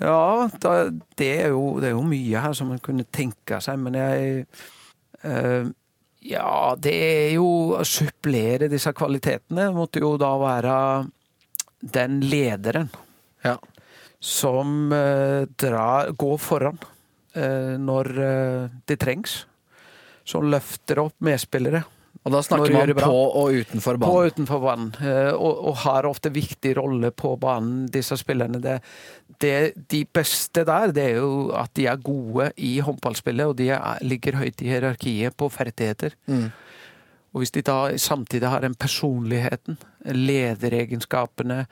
[0.00, 0.72] Ja, da,
[1.18, 4.46] det, er jo, det er jo mye her som man kunne tenke seg, men jeg
[5.28, 5.70] øh,
[6.22, 7.46] Ja, det er jo
[7.76, 10.76] å supplere disse kvalitetene måtte jo da være
[11.82, 12.88] den lederen
[13.44, 13.56] ja.
[14.22, 16.78] som øh, drar, går foran.
[17.34, 19.42] Eh, når eh, det trengs.
[20.24, 21.82] Som løfter opp medspillere.
[22.22, 24.12] Og da snakker man på og utenfor På banen.
[24.14, 24.90] og utenfor banen.
[25.02, 28.60] eh, Og, og har ofte viktig rolle på banen, disse spillerne.
[28.62, 28.76] Det,
[29.42, 33.72] det, de beste der, det er jo at de er gode i håndballspillet, og de
[33.74, 36.14] er, ligger høyt i hierarkiet på ferdigheter.
[36.30, 36.52] Mm.
[37.32, 41.66] Og hvis de da samtidig har den personligheten, lederegenskapene,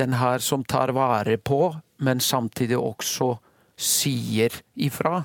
[0.00, 3.34] den her som tar vare på, men samtidig også
[3.82, 4.54] sier
[4.86, 5.24] ifra,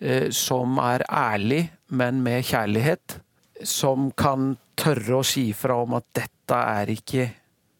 [0.00, 3.18] eh, som er ærlig, men med kjærlighet,
[3.68, 7.28] som kan tørre å si ifra om at dette er ikke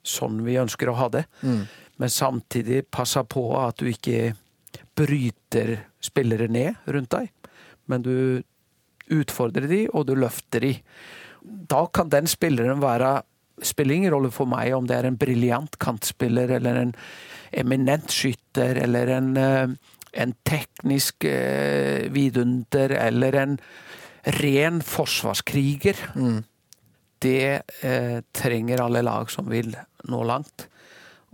[0.06, 1.64] sånn vi ønsker å ha det, Mm.
[1.98, 4.34] men samtidig passe på at du ikke
[4.96, 7.30] bryter spillere ned rundt deg,
[7.88, 8.42] men du
[9.12, 10.72] utfordrer de, og du løfter de.
[11.68, 13.22] Da kan den spilleren være
[13.62, 16.94] spiller ingen rolle for meg om det er en briljant kantspiller eller en
[17.52, 19.74] eminent skytter eller en, eh,
[20.12, 23.54] en teknisk eh, vidunder eller en
[24.38, 25.98] ren forsvarskriger.
[26.14, 26.42] Mm.
[27.22, 29.74] Det eh, trenger alle lag som vil
[30.10, 30.66] nå langt.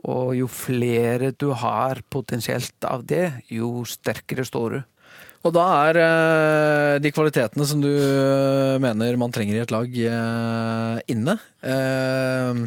[0.07, 4.81] Og jo flere du har potensielt av det, jo sterkere står du.
[5.47, 9.99] Og da er eh, de kvalitetene som du eh, mener man trenger i et lag,
[10.13, 11.39] eh, inne.
[11.63, 12.65] Eh,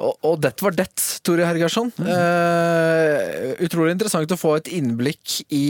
[0.00, 0.88] og, og det var det,
[1.26, 1.92] Tore Hergarsson.
[2.00, 5.66] Uh, utrolig interessant å få et innblikk i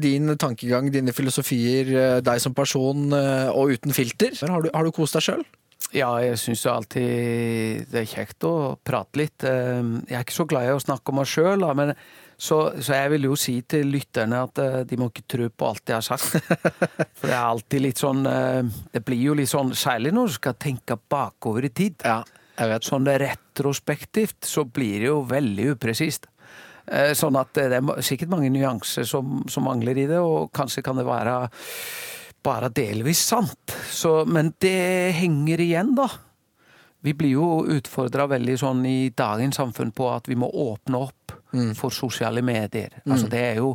[0.00, 4.34] din tankegang, dine filosofier, eh, deg som person eh, og uten filter.
[4.40, 5.44] Har du, har du kost deg sjøl?
[5.94, 9.44] Ja, jeg syns jo alltid det er kjekt å prate litt.
[9.44, 11.92] Jeg er ikke så glad i å snakke om meg sjøl, men
[12.40, 14.58] så, så jeg vil jo si til lytterne at
[14.88, 16.34] de må ikke tro på alt jeg har sagt.
[17.18, 18.62] For det er alltid litt sånn eh,
[18.96, 22.00] Det blir jo litt sånn, særlig når du skal tenke bakover i tid.
[22.02, 22.22] Ja.
[22.56, 26.28] Sånn retrospektivt så blir det jo veldig upresist.
[26.86, 30.84] Eh, Sånn at det er sikkert mange nyanser som, som mangler i det, og kanskje
[30.86, 31.48] kan det være
[32.44, 33.74] bare delvis sant.
[33.90, 36.08] Så, men det henger igjen, da.
[37.04, 41.34] Vi blir jo utfordra veldig sånn i dagens samfunn på at vi må åpne opp
[41.76, 43.00] for sosiale medier.
[43.04, 43.74] Altså det er jo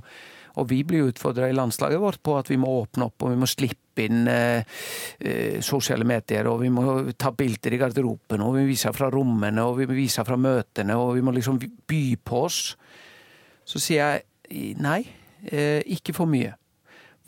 [0.57, 3.39] og vi blir utfordra i landslaget vårt på at vi må åpne opp og vi
[3.39, 4.63] må slippe inn eh,
[5.19, 6.47] eh, sosiale medier.
[6.51, 6.85] Og vi må
[7.19, 10.39] ta bilder i garderoben, og vi må vise fra rommene og vi må vise fra
[10.39, 10.97] møtene.
[10.97, 12.63] Og vi må liksom by på oss.
[13.67, 14.17] Så sier
[14.49, 15.03] jeg nei,
[15.51, 16.55] eh, ikke for mye.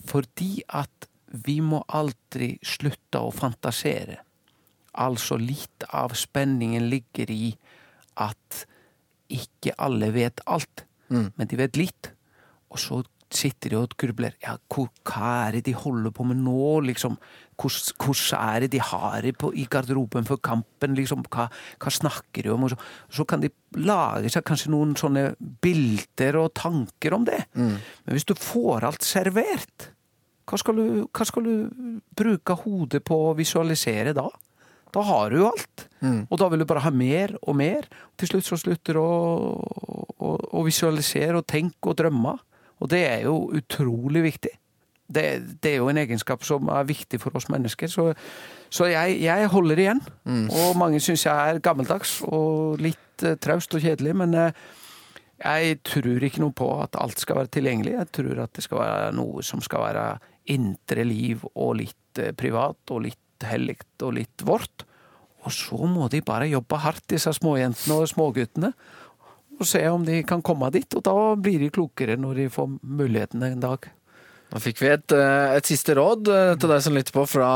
[0.10, 1.10] Fordi at
[1.46, 4.18] vi må aldri slutte å fantasere.
[5.00, 7.54] Altså litt av spenningen ligger i
[8.20, 8.66] at
[9.32, 12.10] ikke alle vet alt, men de vet litt.
[12.72, 13.02] Og så
[13.32, 14.34] sitter de og grubler.
[14.44, 17.16] Ja, hvor, hva er det de holder på med nå, liksom?
[17.62, 21.24] Hvordan, er det de har det på, i garderoben før kampen, liksom?
[21.32, 21.48] Hva,
[21.80, 22.68] hva snakker de om?
[22.72, 22.80] Så,
[23.20, 25.30] så kan de lage seg kanskje noen sånne
[25.64, 27.44] bilder og tanker om det.
[27.56, 29.92] Men hvis du får alt servert,
[30.50, 34.26] hva skal, du, hva skal du bruke hodet på å visualisere da?
[34.92, 35.86] Da har du jo alt.
[36.28, 37.86] Og da vil du bare ha mer og mer.
[38.20, 39.14] Til slutt så slutter du å,
[40.20, 42.34] å, å visualisere og tenke og drømme.
[42.82, 44.52] Og det er jo utrolig viktig.
[45.12, 45.24] Det,
[45.64, 47.90] det er jo en egenskap som er viktig for oss mennesker.
[47.92, 48.12] Så,
[48.72, 50.04] så jeg, jeg holder igjen.
[50.50, 54.54] Og mange syns jeg er gammeldags og litt eh, traust og kjedelig, men eh,
[55.42, 57.98] jeg tror ikke noe på at alt skal være tilgjengelig.
[57.98, 60.06] Jeg tror at det skal være noe som skal være
[60.54, 64.86] indre liv og litt eh, privat og litt hellig og litt vårt.
[65.42, 68.72] Og så må de bare jobbe hardt, disse småjentene og småguttene,
[69.62, 70.98] og se om de kan komme dit.
[70.98, 73.90] Og da blir de klokere når de får muligheten en dag.
[74.52, 77.52] Da fikk vi et, eh, et siste råd eh, til deg som lytter på fra,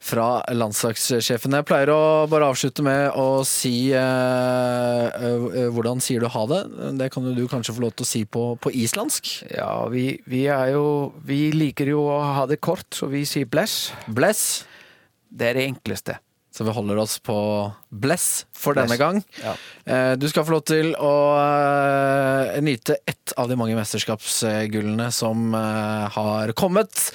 [0.00, 1.56] fra landslagssjefen.
[1.58, 6.62] Jeg pleier å bare avslutte med å si eh, eh, Hvordan sier du ha det?
[6.96, 9.34] Det kan jo du kanskje få lov til å si på, på islandsk?
[9.52, 13.50] Ja, vi, vi er jo Vi liker jo å ha det kort, så vi sier
[13.50, 13.92] bless.
[14.08, 14.64] Bless.
[15.28, 16.16] Det er det enkleste.
[16.54, 17.34] Så vi holder oss på
[17.90, 19.16] bless for denne gang.
[19.42, 19.56] Ja.
[19.90, 25.50] Eh, Du skal få lov til å eh, nyte ett av de mange mesterskapsgullene som
[25.58, 27.08] eh, har kommet.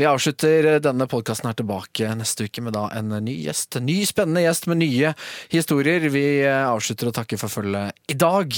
[0.00, 3.76] Vi avslutter denne podkasten her tilbake neste uke med da en ny gjest.
[3.76, 5.12] En ny spennende gjest med nye
[5.52, 6.08] historier.
[6.08, 8.56] Vi avslutter å takke for følget i dag.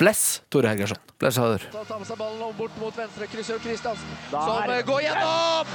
[0.00, 0.96] Bless, Tore Hergersson.
[1.18, 1.66] Bless, Hader.
[1.88, 3.26] Ta med seg ballen om bort mot venstre.
[3.28, 4.14] Krysser Kristiansen.
[4.30, 5.72] Som går gjennom!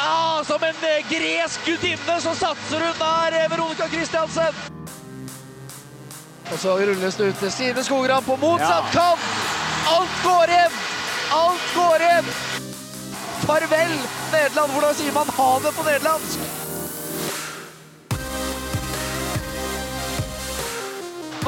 [0.00, 4.56] Ah, som en eh, gresk gudinne så satser hun der, eh, Veronica Kristiansen.
[6.48, 9.28] Og så rulles det ut til Stine Skogran på motsatt kant.
[9.92, 10.80] Alt går hjem!
[11.36, 12.32] Alt går hjem!
[13.44, 13.92] Farvel,
[14.32, 14.72] Nederland.
[14.72, 16.67] Hvordan sier man ha det på nederlandsk?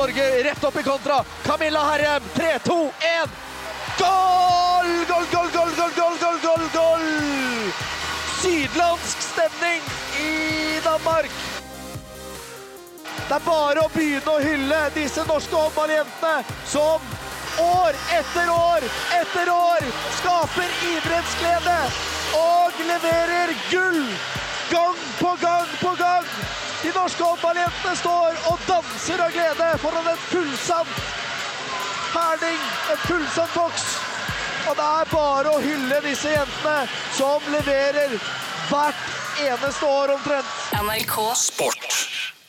[0.01, 1.25] Norge rett opp i kontra.
[1.45, 2.93] Camilla Herrem, 3, 2,
[3.23, 3.31] 1.
[3.99, 4.87] Goal!
[5.09, 7.05] Goal, goal, goal, goal, goal, goal, goal, goal!
[8.41, 9.83] Sydlandsk stemning
[10.21, 11.31] i Danmark.
[13.29, 17.13] Det er bare å begynne å hylle disse norske håndballjentene som
[17.61, 18.91] år etter år
[19.21, 19.91] etter år
[20.23, 21.81] skaper idrettsglede
[22.41, 24.07] og leverer gull
[24.71, 26.27] gang på gang på gang.
[26.83, 30.95] De norske håndballjentene står og danser av glede foran en fullsatt
[32.11, 32.59] Herning,
[32.91, 33.85] en fullsatt boks.
[34.69, 38.17] Og det er bare å hylle disse jentene som leverer
[38.71, 39.07] hvert
[39.47, 40.59] eneste år omtrent.
[41.39, 42.40] Sport.